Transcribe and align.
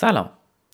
سلام 0.00 0.30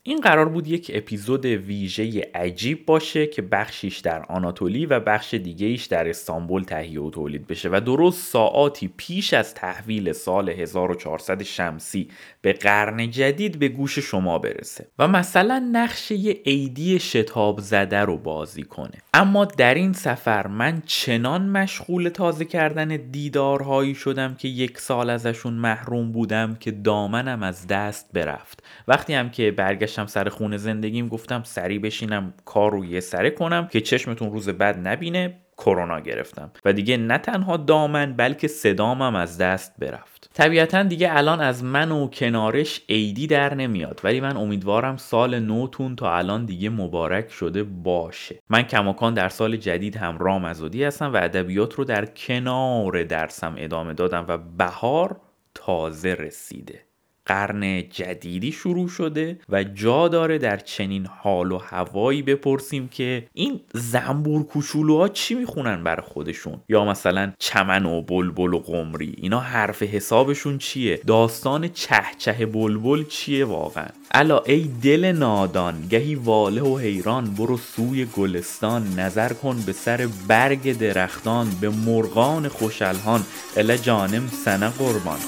این 0.07 0.21
قرار 0.21 0.49
بود 0.49 0.67
یک 0.67 0.91
اپیزود 0.93 1.45
ویژه 1.45 2.31
عجیب 2.35 2.85
باشه 2.85 3.27
که 3.27 3.41
بخشیش 3.41 3.97
در 3.97 4.23
آناتولی 4.29 4.85
و 4.85 4.99
بخش 4.99 5.33
دیگهیش 5.33 5.85
در 5.85 6.09
استانبول 6.09 6.63
تهیه 6.63 7.01
و 7.01 7.09
تولید 7.09 7.47
بشه 7.47 7.69
و 7.69 7.81
درست 7.85 8.31
ساعاتی 8.31 8.93
پیش 8.97 9.33
از 9.33 9.53
تحویل 9.53 10.13
سال 10.13 10.49
1400 10.49 11.43
شمسی 11.43 12.09
به 12.41 12.53
قرن 12.53 13.11
جدید 13.11 13.59
به 13.59 13.67
گوش 13.67 13.99
شما 13.99 14.39
برسه 14.39 14.87
و 14.99 15.07
مثلا 15.07 15.69
نقشه 15.71 16.15
یه 16.15 16.33
عیدی 16.45 16.99
شتاب 16.99 17.59
زده 17.59 17.99
رو 17.99 18.17
بازی 18.17 18.63
کنه. 18.63 18.97
اما 19.13 19.45
در 19.45 19.73
این 19.73 19.93
سفر 19.93 20.47
من 20.47 20.81
چنان 20.85 21.49
مشغول 21.49 22.09
تازه 22.09 22.45
کردن 22.45 22.87
دیدارهایی 22.87 23.95
شدم 23.95 24.35
که 24.35 24.47
یک 24.47 24.79
سال 24.79 25.09
ازشون 25.09 25.53
محروم 25.53 26.11
بودم 26.11 26.55
که 26.55 26.71
دامنم 26.71 27.43
از 27.43 27.67
دست 27.67 28.09
برفت. 28.13 28.63
وقتی 28.87 29.13
هم 29.13 29.29
که 29.29 29.51
برگشت 29.51 29.96
برگشتم 29.97 30.23
سر 30.23 30.29
خونه 30.29 30.57
زندگیم 30.57 31.07
گفتم 31.07 31.43
سری 31.43 31.79
بشینم 31.79 32.33
کار 32.45 32.71
رو 32.71 32.85
یه 32.85 32.99
سره 32.99 33.29
کنم 33.29 33.67
که 33.67 33.81
چشمتون 33.81 34.31
روز 34.31 34.49
بد 34.49 34.87
نبینه 34.87 35.37
کرونا 35.57 35.99
گرفتم. 35.99 36.51
و 36.65 36.73
دیگه 36.73 36.97
نه 36.97 37.17
تنها 37.17 37.57
دامن 37.57 38.13
بلکه 38.13 38.47
صدامم 38.47 39.15
از 39.15 39.37
دست 39.37 39.73
برفت. 39.79 40.29
طبیعتا 40.33 40.83
دیگه 40.83 41.17
الان 41.17 41.41
از 41.41 41.63
من 41.63 41.91
و 41.91 42.07
کنارش 42.07 42.81
عیدی 42.89 43.27
در 43.27 43.53
نمیاد. 43.53 44.01
ولی 44.03 44.21
من 44.21 44.37
امیدوارم 44.37 44.97
سال 44.97 45.39
نوتون 45.39 45.95
تا 45.95 46.17
الان 46.17 46.45
دیگه 46.45 46.69
مبارک 46.69 47.31
شده 47.31 47.63
باشه. 47.63 48.39
من 48.49 48.63
کماکان 48.63 49.13
در 49.13 49.29
سال 49.29 49.57
جدید 49.57 49.95
هم 49.95 50.17
رام 50.17 50.45
ازودی 50.45 50.83
هستم 50.83 51.13
و 51.13 51.17
ادبیات 51.17 51.73
رو 51.73 51.83
در 51.83 52.05
کنار 52.05 53.03
درسم 53.03 53.55
ادامه 53.57 53.93
دادم 53.93 54.25
و 54.27 54.37
بهار 54.37 55.21
تازه 55.53 56.13
رسیده. 56.13 56.86
قرن 57.27 57.89
جدیدی 57.89 58.51
شروع 58.51 58.87
شده 58.87 59.39
و 59.49 59.63
جا 59.63 60.07
داره 60.07 60.37
در 60.37 60.57
چنین 60.57 61.05
حال 61.05 61.51
و 61.51 61.57
هوایی 61.57 62.21
بپرسیم 62.21 62.87
که 62.87 63.27
این 63.33 63.59
زنبور 63.73 64.43
کوچولوها 64.43 65.07
چی 65.07 65.35
می‌خونن 65.35 65.83
بر 65.83 66.01
خودشون؟ 66.01 66.59
یا 66.69 66.85
مثلا 66.85 67.33
چمن 67.39 67.85
و 67.85 68.01
بلبل 68.01 68.53
و 68.53 68.59
قمری 68.59 69.15
اینا 69.17 69.39
حرف 69.39 69.83
حسابشون 69.83 70.57
چیه؟ 70.57 71.01
داستان 71.07 71.67
چهچه 71.67 72.45
بلبل 72.45 73.03
چیه 73.03 73.45
واقعا؟ 73.45 73.87
الا 74.11 74.39
ای 74.39 74.69
دل 74.83 75.05
نادان 75.05 75.87
گهی 75.89 76.15
واله 76.15 76.61
و 76.61 76.77
حیران 76.77 77.25
برو 77.25 77.57
سوی 77.57 78.05
گلستان 78.05 78.99
نظر 78.99 79.33
کن 79.33 79.57
به 79.65 79.71
سر 79.71 80.07
برگ 80.27 80.77
درختان 80.77 81.47
به 81.61 81.69
مرغان 81.69 82.47
خوشلهان 82.47 83.23
الا 83.57 83.77
جانم 83.77 84.27
سنه 84.27 84.69
قربان. 84.69 85.19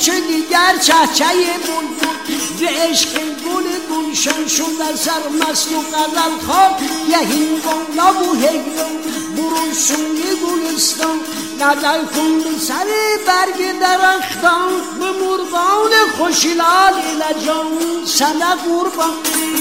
چه 0.00 0.20
دیگر 0.20 0.76
چهچه 0.82 1.24
بلبل 1.24 2.12
به 2.60 2.68
عشق 2.68 3.12
گل 3.18 3.64
گلشن 3.90 4.46
شد 4.46 4.96
سر 4.96 5.28
مست 5.28 5.72
و 5.72 5.78
قدر 5.78 6.46
خواب 6.46 6.80
یهین 7.08 7.60
بالا 7.64 8.12
و 8.12 8.34
هیلون 8.34 9.02
برو 9.36 9.74
سوی 9.74 10.22
گلستان. 10.22 11.18
نظر 11.60 12.04
کن 12.04 12.58
سر 12.58 12.86
برگ 13.26 13.78
درختان 13.80 14.70
به 15.00 15.06
مرغان 15.06 15.90
خوشلال 16.18 16.94
لجان. 16.94 18.06
سنه 18.06 18.54
قربان 18.54 19.51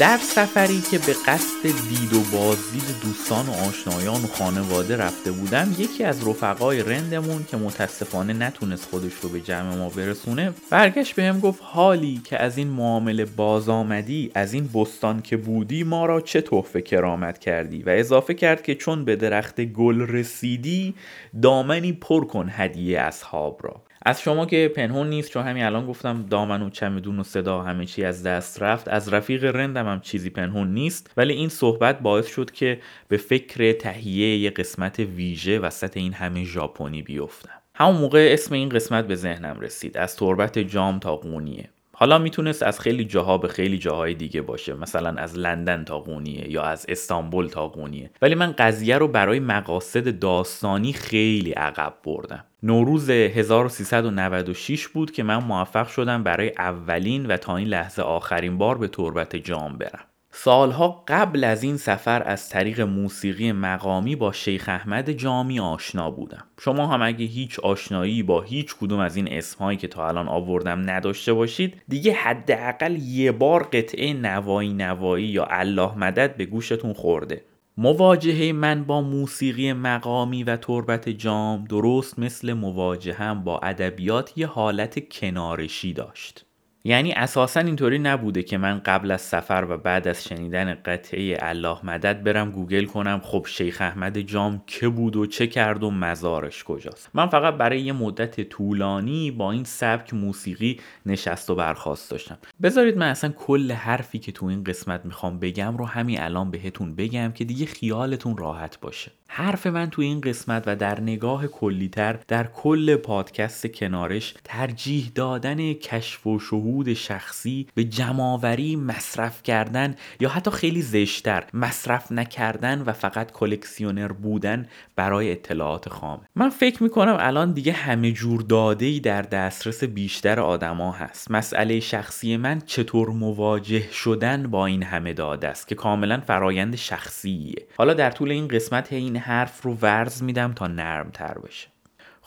در 0.00 0.18
سفری 0.18 0.80
که 0.90 0.98
به 0.98 1.14
قصد 1.26 1.62
دید 1.62 2.12
و 2.12 2.20
بازدید 2.36 2.82
دوستان 3.02 3.46
و 3.46 3.52
آشنایان 3.68 4.22
و 4.22 4.26
خانواده 4.26 4.96
رفته 4.96 5.32
بودم 5.32 5.74
یکی 5.78 6.04
از 6.04 6.28
رفقای 6.28 6.82
رندمون 6.82 7.44
که 7.44 7.56
متاسفانه 7.56 8.32
نتونست 8.32 8.90
خودش 8.90 9.12
رو 9.14 9.28
به 9.28 9.40
جمع 9.40 9.76
ما 9.76 9.88
برسونه 9.88 10.52
برگشت 10.70 11.14
بهم 11.14 11.40
گفت 11.40 11.60
حالی 11.62 12.20
که 12.24 12.42
از 12.42 12.58
این 12.58 12.68
معامله 12.68 13.24
باز 13.24 13.68
آمدی 13.68 14.30
از 14.34 14.52
این 14.52 14.70
بستان 14.74 15.22
که 15.22 15.36
بودی 15.36 15.84
ما 15.84 16.06
را 16.06 16.20
چه 16.20 16.40
تحفه 16.40 16.82
کرامت 16.82 17.38
کردی 17.38 17.82
و 17.82 17.90
اضافه 17.90 18.34
کرد 18.34 18.62
که 18.62 18.74
چون 18.74 19.04
به 19.04 19.16
درخت 19.16 19.60
گل 19.60 20.00
رسیدی 20.00 20.94
دامنی 21.42 21.92
پر 21.92 22.24
کن 22.24 22.48
هدیه 22.50 23.00
اصحاب 23.00 23.60
را. 23.62 23.89
از 24.06 24.20
شما 24.22 24.46
که 24.46 24.72
پنهون 24.76 25.08
نیست 25.08 25.30
چون 25.30 25.46
همین 25.46 25.64
الان 25.64 25.86
گفتم 25.86 26.22
دامن 26.22 26.62
و 26.62 26.70
چمدون 26.70 27.20
و 27.20 27.22
صدا 27.22 27.62
همه 27.62 27.86
چی 27.86 28.04
از 28.04 28.22
دست 28.22 28.62
رفت 28.62 28.88
از 28.88 29.12
رفیق 29.12 29.44
رندم 29.44 29.88
هم 29.88 30.00
چیزی 30.00 30.30
پنهون 30.30 30.74
نیست. 30.74 31.10
ولی 31.16 31.34
این 31.34 31.48
صحبت 31.48 32.00
باعث 32.00 32.26
شد 32.26 32.50
که 32.50 32.80
به 33.08 33.16
فکر 33.16 33.72
تهیه 33.72 34.36
یه 34.36 34.50
قسمت 34.50 34.98
ویژه 34.98 35.58
وسط 35.58 35.96
این 35.96 36.12
همه 36.12 36.44
ژاپنی 36.44 37.02
بیفتم. 37.02 37.60
همون 37.74 37.96
موقع 38.00 38.30
اسم 38.32 38.54
این 38.54 38.68
قسمت 38.68 39.06
به 39.06 39.14
ذهنم 39.14 39.60
رسید 39.60 39.98
از 39.98 40.16
تربت 40.16 40.58
جام 40.58 40.98
تا 40.98 41.16
قونیه. 41.16 41.68
حالا 42.00 42.18
می‌تونست 42.18 42.62
از 42.62 42.80
خیلی 42.80 43.04
جاها 43.04 43.38
به 43.38 43.48
خیلی 43.48 43.78
جاهای 43.78 44.14
دیگه 44.14 44.42
باشه 44.42 44.74
مثلا 44.74 45.10
از 45.22 45.38
لندن 45.38 45.84
تا 45.84 46.00
قونیه 46.00 46.50
یا 46.50 46.62
از 46.62 46.86
استانبول 46.88 47.48
تا 47.48 47.68
قونیه. 47.68 48.10
ولی 48.22 48.34
من 48.34 48.52
قضیه 48.52 48.98
رو 48.98 49.08
برای 49.08 49.40
مقاصد 49.40 50.18
داستانی 50.18 50.92
خیلی 50.92 51.52
عقب 51.52 51.94
بردم. 52.04 52.44
نوروز 52.62 53.10
1396 53.10 54.88
بود 54.88 55.10
که 55.10 55.22
من 55.22 55.36
موفق 55.36 55.88
شدم 55.88 56.22
برای 56.22 56.52
اولین 56.58 57.26
و 57.26 57.36
تا 57.36 57.56
این 57.56 57.68
لحظه 57.68 58.02
آخرین 58.02 58.58
بار 58.58 58.78
به 58.78 58.88
تربت 58.88 59.36
جام 59.36 59.78
برم. 59.78 60.04
سالها 60.32 61.04
قبل 61.08 61.44
از 61.44 61.62
این 61.62 61.76
سفر 61.76 62.22
از 62.26 62.48
طریق 62.48 62.80
موسیقی 62.80 63.52
مقامی 63.52 64.16
با 64.16 64.32
شیخ 64.32 64.68
احمد 64.68 65.10
جامی 65.10 65.60
آشنا 65.60 66.10
بودم. 66.10 66.44
شما 66.60 66.86
هم 66.86 67.02
اگه 67.02 67.24
هیچ 67.24 67.60
آشنایی 67.60 68.22
با 68.22 68.42
هیچ 68.42 68.76
کدوم 68.80 69.00
از 69.00 69.16
این 69.16 69.32
اسمهایی 69.32 69.78
که 69.78 69.88
تا 69.88 70.08
الان 70.08 70.28
آوردم 70.28 70.90
نداشته 70.90 71.32
باشید 71.32 71.82
دیگه 71.88 72.12
حداقل 72.12 72.96
یه 72.96 73.32
بار 73.32 73.62
قطعه 73.62 74.12
نوایی 74.12 74.72
نوایی 74.74 75.26
یا 75.26 75.44
الله 75.44 75.98
مدد 75.98 76.36
به 76.36 76.46
گوشتون 76.46 76.92
خورده. 76.92 77.44
مواجهه 77.76 78.52
من 78.52 78.84
با 78.84 79.00
موسیقی 79.02 79.72
مقامی 79.72 80.44
و 80.44 80.56
تربت 80.56 81.08
جام 81.08 81.64
درست 81.64 82.18
مثل 82.18 82.52
مواجهم 82.52 83.44
با 83.44 83.58
ادبیات 83.58 84.38
یه 84.38 84.46
حالت 84.46 85.08
کنارشی 85.08 85.92
داشت. 85.92 86.44
یعنی 86.84 87.12
اساسا 87.12 87.60
اینطوری 87.60 87.98
نبوده 87.98 88.42
که 88.42 88.58
من 88.58 88.78
قبل 88.78 89.10
از 89.10 89.20
سفر 89.20 89.66
و 89.68 89.78
بعد 89.78 90.08
از 90.08 90.24
شنیدن 90.24 90.74
قطعه 90.74 91.36
الله 91.40 91.78
مدد 91.82 92.22
برم 92.22 92.50
گوگل 92.50 92.84
کنم 92.84 93.20
خب 93.24 93.46
شیخ 93.48 93.80
احمد 93.80 94.20
جام 94.20 94.62
که 94.66 94.88
بود 94.88 95.16
و 95.16 95.26
چه 95.26 95.46
کرد 95.46 95.82
و 95.82 95.90
مزارش 95.90 96.64
کجاست. 96.64 97.10
من 97.14 97.26
فقط 97.26 97.54
برای 97.54 97.80
یه 97.80 97.92
مدت 97.92 98.40
طولانی 98.40 99.30
با 99.30 99.52
این 99.52 99.64
سبک 99.64 100.14
موسیقی 100.14 100.80
نشست 101.06 101.50
و 101.50 101.54
برخواست 101.54 102.10
داشتم. 102.10 102.38
بذارید 102.62 102.96
من 102.96 103.10
اصلا 103.10 103.30
کل 103.30 103.72
حرفی 103.72 104.18
که 104.18 104.32
تو 104.32 104.46
این 104.46 104.64
قسمت 104.64 105.04
می‌خوام 105.04 105.38
بگم 105.38 105.76
رو 105.76 105.86
همین 105.86 106.20
الان 106.20 106.50
بهتون 106.50 106.94
بگم 106.94 107.32
که 107.32 107.44
دیگه 107.44 107.66
خیالتون 107.66 108.36
راحت 108.36 108.80
باشه. 108.80 109.12
حرف 109.32 109.66
من 109.66 109.90
تو 109.90 110.02
این 110.02 110.20
قسمت 110.20 110.62
و 110.66 110.76
در 110.76 111.00
نگاه 111.00 111.46
کلیتر 111.46 112.18
در 112.28 112.46
کل 112.46 112.96
پادکست 112.96 113.66
کنارش 113.66 114.34
ترجیح 114.44 115.10
دادن 115.14 115.72
کشف 115.72 116.26
و 116.26 116.38
شهود 116.70 116.92
شخصی 116.92 117.66
به 117.74 117.84
جمعآوری 117.84 118.76
مصرف 118.76 119.42
کردن 119.42 119.94
یا 120.20 120.28
حتی 120.28 120.50
خیلی 120.50 120.82
زشتر 120.82 121.44
مصرف 121.54 122.12
نکردن 122.12 122.82
و 122.82 122.92
فقط 122.92 123.32
کلکسیونر 123.32 124.12
بودن 124.12 124.66
برای 124.96 125.32
اطلاعات 125.32 125.88
خام. 125.88 126.20
من 126.34 126.50
فکر 126.50 126.82
می‌کنم 126.82 127.16
الان 127.20 127.52
دیگه 127.52 127.72
همه 127.72 128.12
جور 128.12 128.42
داده 128.42 128.86
ای 128.86 129.00
در 129.00 129.22
دسترس 129.22 129.84
بیشتر 129.84 130.40
آدما 130.40 130.92
هست. 130.92 131.30
مسئله 131.30 131.80
شخصی 131.80 132.36
من 132.36 132.60
چطور 132.66 133.10
مواجه 133.10 133.92
شدن 133.92 134.46
با 134.46 134.66
این 134.66 134.82
همه 134.82 135.12
داده 135.12 135.48
است 135.48 135.68
که 135.68 135.74
کاملا 135.74 136.20
فرایند 136.20 136.76
شخصیه. 136.76 137.66
حالا 137.78 137.94
در 137.94 138.10
طول 138.10 138.30
این 138.30 138.48
قسمت 138.48 138.92
این 138.92 139.16
حرف 139.16 139.62
رو 139.62 139.74
ورز 139.82 140.22
میدم 140.22 140.52
تا 140.52 140.66
نرم 140.66 141.10
تر 141.10 141.38
بشه. 141.38 141.69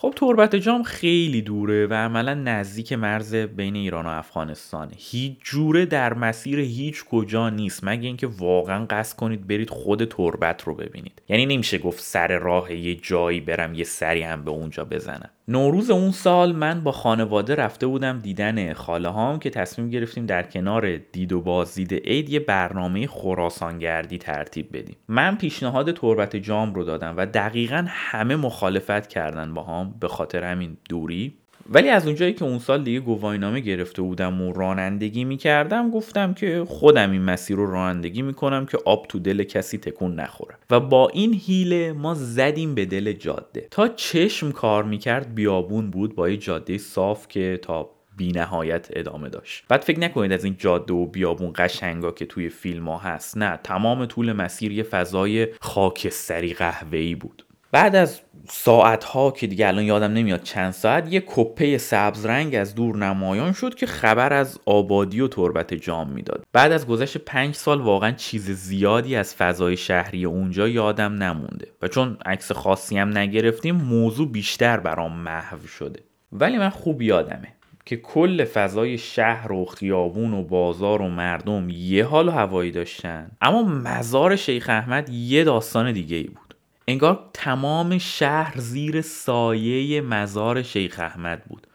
خب 0.04 0.14
تربت 0.16 0.56
جام 0.56 0.82
خیلی 0.82 1.42
دوره 1.42 1.86
و 1.86 1.94
عملا 1.94 2.34
نزدیک 2.34 2.92
مرز 2.92 3.34
بین 3.34 3.76
ایران 3.76 4.06
و 4.06 4.08
افغانستانه 4.08 4.92
هیچ 4.96 5.36
جوره 5.40 5.86
در 5.86 6.14
مسیر 6.14 6.58
هیچ 6.58 7.04
کجا 7.04 7.50
نیست. 7.50 7.80
مگه 7.84 8.06
اینکه 8.06 8.26
واقعا 8.26 8.86
قصد 8.90 9.16
کنید 9.16 9.46
برید 9.46 9.70
خود 9.70 10.04
تربت 10.04 10.62
رو 10.62 10.74
ببینید. 10.74 11.22
یعنی 11.28 11.46
نمیشه 11.46 11.78
گفت 11.78 12.00
سر 12.00 12.38
راه 12.38 12.74
یه 12.74 12.94
جایی 12.94 13.40
برم 13.40 13.74
یه 13.74 13.84
سری 13.84 14.22
هم 14.22 14.44
به 14.44 14.50
اونجا 14.50 14.84
بزنم. 14.84 15.30
نوروز 15.48 15.90
اون 15.90 16.10
سال 16.10 16.52
من 16.52 16.80
با 16.80 16.92
خانواده 16.92 17.54
رفته 17.54 17.86
بودم 17.86 18.18
دیدن 18.18 18.72
خاله 18.72 19.08
هام 19.08 19.38
که 19.38 19.50
تصمیم 19.50 19.90
گرفتیم 19.90 20.26
در 20.26 20.42
کنار 20.42 20.96
دید 20.96 21.32
و 21.32 21.40
بازدید 21.40 21.94
عید 21.94 22.30
یه 22.30 22.40
برنامه 22.40 23.06
خراسانگردی 23.06 24.18
ترتیب 24.18 24.68
بدیم. 24.76 24.96
من 25.08 25.36
پیشنهاد 25.36 25.92
تربت 25.92 26.36
جام 26.36 26.74
رو 26.74 26.84
دادم 26.84 27.14
و 27.16 27.26
دقیقا 27.26 27.84
همه 27.88 28.36
مخالفت 28.36 29.06
کردن 29.06 29.54
با 29.54 29.62
هم. 29.62 29.93
به 30.00 30.08
خاطر 30.08 30.44
همین 30.44 30.76
دوری. 30.88 31.34
ولی 31.70 31.88
از 31.88 32.06
اونجایی 32.06 32.32
که 32.32 32.44
اون 32.44 32.58
سال 32.58 32.84
دیگه 32.84 33.00
گواهینامه 33.00 33.60
گرفته 33.60 34.02
بودم 34.02 34.40
و 34.40 34.52
رانندگی 34.52 35.24
می‌کردم 35.24 35.90
گفتم 35.90 36.34
که 36.34 36.64
خودم 36.68 37.10
این 37.10 37.22
مسیر 37.22 37.56
رو 37.56 37.70
رانندگی 37.70 38.22
می‌کنم 38.22 38.66
که 38.66 38.78
آب 38.84 39.06
تو 39.08 39.18
دل 39.18 39.42
کسی 39.42 39.78
تکون 39.78 40.14
نخوره. 40.14 40.54
و 40.70 40.80
با 40.80 41.08
این 41.08 41.34
هیله 41.34 41.92
ما 41.92 42.14
زدیم 42.14 42.74
به 42.74 42.84
دل 42.84 43.12
جاده. 43.12 43.68
تا 43.70 43.88
چشم 43.88 44.52
کار 44.52 44.84
می‌کرد 44.84 45.34
بیابون 45.34 45.90
بود 45.90 46.14
با 46.14 46.28
یه 46.28 46.36
جاده 46.36 46.78
صاف 46.78 47.28
که 47.28 47.58
تا 47.62 47.90
بی 48.16 48.32
نهایت 48.32 48.88
ادامه 48.92 49.28
داشت. 49.28 49.64
بعد 49.68 49.80
فکر 49.80 50.00
نکنید 50.00 50.32
از 50.32 50.44
این 50.44 50.56
جاده 50.58 50.94
و 50.94 51.06
بیابون 51.06 51.52
قشنگا 51.56 52.10
که 52.10 52.26
توی 52.26 52.48
فیلم 52.48 52.88
ها 52.88 52.98
هست. 52.98 53.38
نه 53.38 53.60
تمام 53.64 54.06
طول 54.06 54.32
مسیر 54.32 54.72
یه 54.72 54.82
فضای 54.82 55.48
خاکستری 55.60 56.54
قهوه‌ای 56.54 57.14
بود. 57.14 57.44
بعد 57.74 57.96
از 57.96 58.20
ساعت 58.48 59.04
ها 59.04 59.30
که 59.30 59.46
دیگه 59.46 59.68
الان 59.68 59.84
یادم 59.84 60.12
نمیاد 60.12 60.42
چند 60.42 60.70
ساعت 60.70 61.12
یه 61.12 61.24
کپه 61.26 61.78
سبز 61.78 62.26
رنگ 62.26 62.54
از 62.54 62.74
دور 62.74 62.96
نمایان 62.96 63.52
شد 63.52 63.74
که 63.74 63.86
خبر 63.86 64.32
از 64.32 64.58
آبادی 64.66 65.20
و 65.20 65.28
تربت 65.28 65.74
جام 65.74 66.10
می‌داد. 66.10 66.44
بعد 66.52 66.72
از 66.72 66.86
گذشت 66.86 67.18
پنج 67.18 67.54
سال 67.54 67.80
واقعا 67.80 68.10
چیز 68.10 68.50
زیادی 68.50 69.16
از 69.16 69.34
فضای 69.34 69.76
شهری 69.76 70.24
اونجا 70.24 70.68
یادم 70.68 71.12
نمونده 71.12 71.68
و 71.82 71.88
چون 71.88 72.16
عکس 72.26 72.52
خاصی 72.52 72.98
هم 72.98 73.18
نگرفتیم 73.18 73.74
موضوع 73.74 74.28
بیشتر 74.28 74.80
برام 74.80 75.12
محو 75.12 75.66
شده. 75.66 76.00
ولی 76.32 76.58
من 76.58 76.70
خوب 76.70 77.02
یادمه 77.02 77.48
که 77.86 77.96
کل 77.96 78.44
فضای 78.44 78.98
شهر 78.98 79.52
و 79.52 79.64
خیابون 79.64 80.34
و 80.34 80.42
بازار 80.42 81.02
و 81.02 81.08
مردم 81.08 81.68
یه 81.70 82.04
حال 82.04 82.28
و 82.28 82.30
هوایی 82.30 82.70
داشتن. 82.70 83.30
اما 83.40 83.62
مزار 83.62 84.36
شیخ 84.36 84.68
احمد 84.68 85.08
یه 85.08 85.44
داستان 85.44 85.92
دیگه 85.92 86.16
ای 86.16 86.24
بود. 86.26 86.43
انگار 86.88 87.30
تمام 87.32 87.98
شهر 87.98 88.54
زیر 88.58 89.00
سایه 89.00 90.00
مزار 90.00 90.62
شیخ 90.62 91.00
احمد 91.00 91.44
بود. 91.44 91.66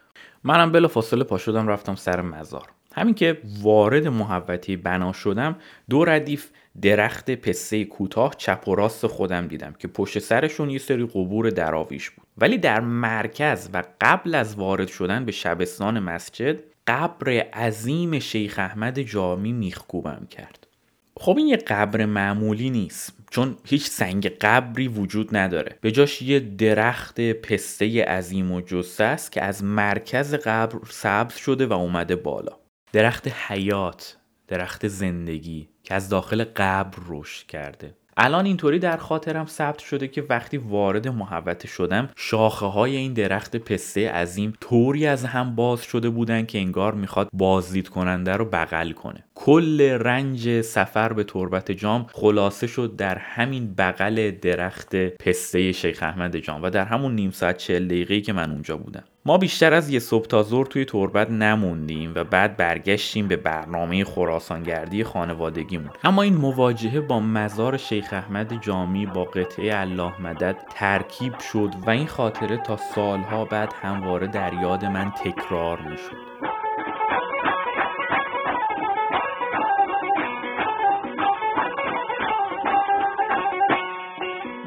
منم 0.43 0.71
بلا 0.71 0.87
فاصله 0.87 1.23
پا 1.23 1.37
شدم 1.37 1.67
رفتم 1.67 1.95
سر 1.95 2.21
مزار. 2.21 2.67
همین 2.95 3.13
که 3.13 3.41
وارد 3.61 4.07
محوطه 4.07 4.77
بنا 4.77 5.13
شدم 5.13 5.55
دو 5.89 6.05
ردیف 6.05 6.49
درخت 6.81 7.31
پسته 7.31 7.85
کوتاه 7.85 8.33
چپ 8.37 8.67
و 8.67 8.75
راست 8.75 9.07
خودم 9.07 9.47
دیدم 9.47 9.73
که 9.79 9.87
پشت 9.87 10.19
سرشون 10.19 10.69
یه 10.69 10.79
سری 10.79 11.05
قبور 11.05 11.49
دراویش 11.49 12.09
بود. 12.09 12.25
ولی 12.37 12.57
در 12.57 12.79
مرکز 12.79 13.69
و 13.73 13.83
قبل 14.01 14.35
از 14.35 14.55
وارد 14.55 14.87
شدن 14.87 15.25
به 15.25 15.31
شبستان 15.31 15.99
مسجد 15.99 16.59
قبر 16.87 17.29
عظیم 17.29 18.19
شیخ 18.19 18.59
احمد 18.59 19.01
جامی 19.01 19.53
میخکوبم 19.53 20.27
کرد. 20.29 20.67
خب 21.17 21.37
این 21.37 21.47
یه 21.47 21.57
قبر 21.57 22.05
معمولی 22.05 22.69
نیست. 22.69 23.18
چون 23.31 23.57
هیچ 23.65 23.89
سنگ 23.89 24.27
قبری 24.27 24.87
وجود 24.87 25.37
نداره. 25.37 25.77
به 25.81 25.91
جاش 25.91 26.21
یه 26.21 26.39
درخت 26.39 27.21
پسته 27.21 28.03
عظیم 28.03 28.51
و 28.51 28.61
جسه 28.61 29.03
است 29.03 29.31
که 29.31 29.43
از 29.43 29.63
مرکز 29.63 30.35
قبر 30.35 30.79
سبز 30.89 31.35
شده 31.35 31.65
و 31.65 31.73
اومده 31.73 32.15
بالا. 32.15 32.59
درخت 32.93 33.27
حیات 33.27 34.17
درخت 34.47 34.87
زندگی 34.87 35.69
که 35.83 35.93
از 35.93 36.09
داخل 36.09 36.43
قبر 36.43 36.97
رشد 37.07 37.47
کرده. 37.47 37.95
الان 38.21 38.45
اینطوری 38.45 38.79
در 38.79 38.97
خاطرم 38.97 39.45
ثبت 39.45 39.79
شده 39.79 40.07
که 40.07 40.25
وقتی 40.29 40.57
وارد 40.57 41.07
محوطه 41.07 41.67
شدم 41.67 42.09
شاخه 42.15 42.65
های 42.65 42.95
این 42.95 43.13
درخت 43.13 43.55
پسته 43.55 44.11
عظیم 44.11 44.53
طوری 44.61 45.07
از 45.07 45.25
هم 45.25 45.55
باز 45.55 45.81
شده 45.81 46.09
بودن 46.09 46.45
که 46.45 46.57
انگار 46.57 46.93
می‌خواد 46.93 47.29
بازدید 47.33 47.89
کننده 47.89 48.33
رو 48.33 48.45
بغل 48.45 48.91
کنه. 48.91 49.23
کل 49.35 49.81
رنج 49.81 50.61
سفر 50.61 51.13
به 51.13 51.23
تربت 51.23 51.71
جام 51.71 52.05
خلاصه 52.13 52.67
شد 52.67 52.95
در 52.95 53.17
همین 53.17 53.73
بغل 53.77 54.31
درخت 54.31 54.95
پسته 54.95 55.71
شیخ 55.71 56.03
احمد 56.03 56.37
جام 56.37 56.63
و 56.63 56.69
در 56.69 56.85
همون 56.85 57.15
نیم 57.15 57.31
ساعت 57.31 57.57
چل 57.57 57.85
دقیقه 57.85 58.21
که 58.21 58.33
من 58.33 58.51
اونجا 58.51 58.77
بودم. 58.77 59.03
ما 59.29 59.37
بیشتر 59.37 59.73
از 59.73 59.89
یه 59.89 59.99
صبح 59.99 60.25
تا 60.25 60.43
ظهر 60.43 60.65
توی 60.65 60.85
تربت 60.85 61.31
نموندیم 61.31 62.11
و 62.15 62.23
بعد 62.23 62.57
برگشتیم 62.57 63.27
به 63.27 63.37
برنامه 63.37 64.03
خراسانگردی 64.03 65.03
خانوادگیمون. 65.03 65.89
اما 66.03 66.21
این 66.21 66.35
مواجهه 66.35 66.99
با 66.99 67.19
مزار 67.19 67.77
شیخ 67.77 68.13
احمد 68.13 68.61
جامی 68.61 69.05
با 69.05 69.23
قطعه 69.23 69.79
الله 69.79 70.21
مدد 70.21 70.55
ترکیب 70.69 71.39
شد 71.39 71.69
و 71.87 71.89
این 71.89 72.07
خاطره 72.07 72.57
تا 72.57 72.77
سالها 72.77 73.45
بعد 73.45 73.73
همواره 73.81 74.27
در 74.27 74.53
یاد 74.53 74.85
من 74.85 75.11
تکرار 75.11 75.79
می‌شد. 75.81 76.29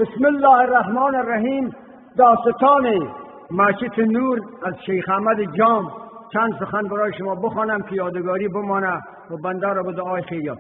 بسم 0.01 0.25
الله 0.25 0.59
الرحمن 0.59 1.15
الرحیم 1.15 1.71
داستان 2.19 3.22
مسجد 3.53 4.01
نور 4.01 4.41
از 4.63 4.75
شیخ 4.87 5.09
احمد 5.09 5.57
جام. 5.57 5.93
چند 6.33 6.53
سخن 6.61 6.89
برای 6.89 7.13
شما 7.19 7.35
بخوانم 7.35 7.83
که 7.83 7.95
یادگاری 7.95 8.49
بمانه 8.49 9.01
و 9.31 9.37
بنده 9.45 9.67
را 9.67 9.83
به 9.83 9.93
دعای 9.93 10.23
خیر 10.23 10.45
یاد 10.45 10.59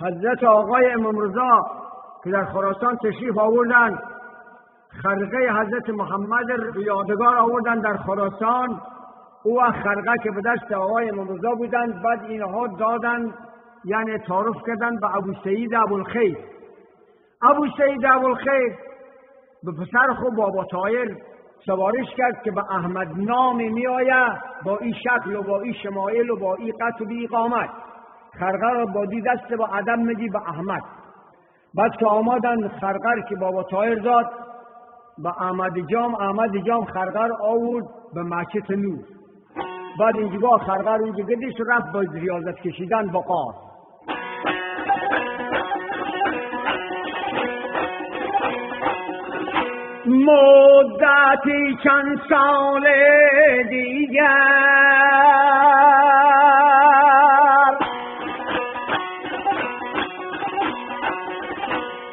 حضرت 0.00 0.44
آقای 0.44 0.92
امام 0.92 1.18
رضا 1.18 1.60
که 2.24 2.30
در 2.30 2.44
خراسان 2.44 2.96
تشریف 2.96 3.38
آوردن 3.38 3.98
خرقه 5.02 5.38
حضرت 5.60 5.90
محمد 5.90 6.46
یادگار 6.76 7.36
آوردن 7.36 7.80
در 7.80 7.96
خراسان. 7.96 8.80
او 9.42 9.60
خرقه 9.60 10.14
که 10.22 10.30
به 10.30 10.40
دست 10.40 10.72
آقای 10.72 11.10
امام 11.10 11.28
رضا 11.28 11.54
بودند 11.54 12.02
بعد 12.02 12.22
اینها 12.24 12.66
دادن 12.66 13.34
یعنی 13.86 14.18
تعارف 14.18 14.56
کردن 14.66 14.96
به 15.00 15.16
ابو 15.16 15.34
سعید 15.44 15.74
ابوالخیر. 15.74 16.38
ابو 17.42 17.66
سعید 17.78 18.04
ابوالخیر 18.06 18.76
به 19.64 19.72
پسر 19.72 20.14
خود 20.14 20.34
بابا 20.36 20.64
طایر 20.64 21.16
سوارش 21.66 22.06
کرد 22.16 22.42
که 22.42 22.50
به 22.50 22.62
احمد 22.70 23.08
نامی 23.16 23.68
می 23.68 23.86
با 24.64 24.78
این 24.78 24.92
شکل 24.92 25.36
و 25.36 25.42
با 25.42 25.60
این 25.60 25.72
شمایل 25.72 26.30
و 26.30 26.36
با 26.36 26.54
این 26.54 26.72
قط 26.80 27.00
و 27.00 27.04
بی 27.04 27.24
اقامت. 27.24 27.70
خرقه 28.38 28.70
را 28.70 28.86
با 28.86 29.06
دی 29.06 29.20
دست 29.20 29.52
با 29.58 29.66
عدم 29.66 29.98
میدی 29.98 30.28
به 30.28 30.38
احمد. 30.48 30.82
بعد 31.74 31.96
که 31.96 32.06
آمدن 32.06 32.68
خرقه 32.68 33.22
که 33.28 33.36
بابا 33.36 33.62
طایر 33.62 34.02
داد 34.02 34.30
به 35.18 35.42
احمد 35.42 35.78
جام 35.90 36.14
احمد 36.14 36.56
جام 36.56 36.84
خرقه 36.84 37.28
آورد 37.40 37.84
به 38.14 38.22
مسجد 38.22 38.72
نور. 38.72 39.04
بعد 40.00 40.16
اینجا 40.16 40.48
خرقه 40.48 40.94
رو 40.94 41.04
اینجا 41.04 41.24
گدش 41.24 41.54
رفت 41.66 41.92
با 41.92 42.00
ریاضت 42.00 42.60
کشیدن 42.60 43.06
با 43.06 43.20
قار 43.20 43.65
مدتی 50.06 51.76
چند 51.84 52.20
سال 52.28 52.86
دیگر. 53.70 54.26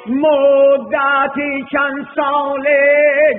مدتی 0.07 1.65
چند 1.71 2.07
سال 2.15 2.67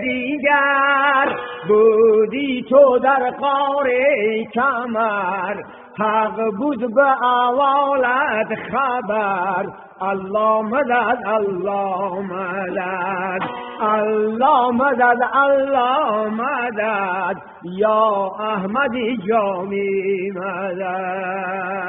دیگر. 0.03 1.37
بودی 1.69 2.65
تو 2.71 2.99
در 2.99 3.31
قار 3.31 3.91
کمر. 4.55 5.84
حق 5.99 6.37
بود 6.59 6.95
به 6.95 7.25
اولت 7.25 8.55
خبر. 8.73 9.67
الله 10.01 10.63
مدد 10.63 11.19
الله 11.27 12.21
مدد. 12.21 13.43
الله 13.81 14.71
مدد 14.71 15.21
الله 15.35 16.29
مدد. 16.29 17.37
یا 17.63 18.31
احمدی 18.41 19.17
جامی 19.17 20.31
مدد. 20.31 21.85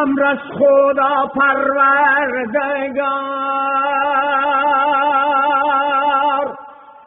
امر 0.00 0.24
از 0.24 0.38
خدا 0.38 1.26
پروردگار. 1.34 1.78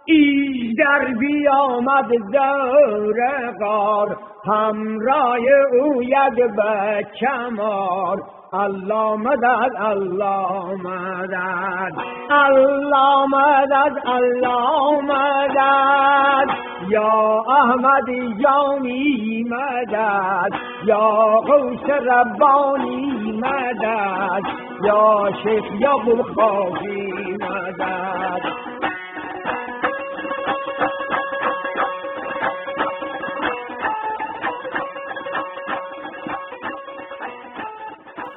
ای 0.06 0.76
در 0.78 1.06
بیامد 1.20 2.08
دور 2.32 3.20
غار 3.60 4.18
همراه 4.48 5.40
او 5.82 6.04
ید 6.04 6.56
به 6.56 7.08
کمار 7.20 8.18
الله 8.54 9.16
مدد 9.16 9.72
الله 9.80 10.76
مدد 10.76 11.94
الله 12.32 13.26
مدد 13.28 13.96
الله 14.08 15.02
مدد. 15.02 16.71
یا 16.92 17.44
احمد 17.48 18.10
جانی 18.44 19.44
مدد 19.50 20.52
یا 20.86 21.10
غوث 21.48 21.90
ربانی 21.90 23.32
مدد 23.32 24.42
یا 24.86 25.30
شیخ 25.44 25.64
یا 25.80 25.98
بلخافی 25.98 27.38
مدد 27.42 28.42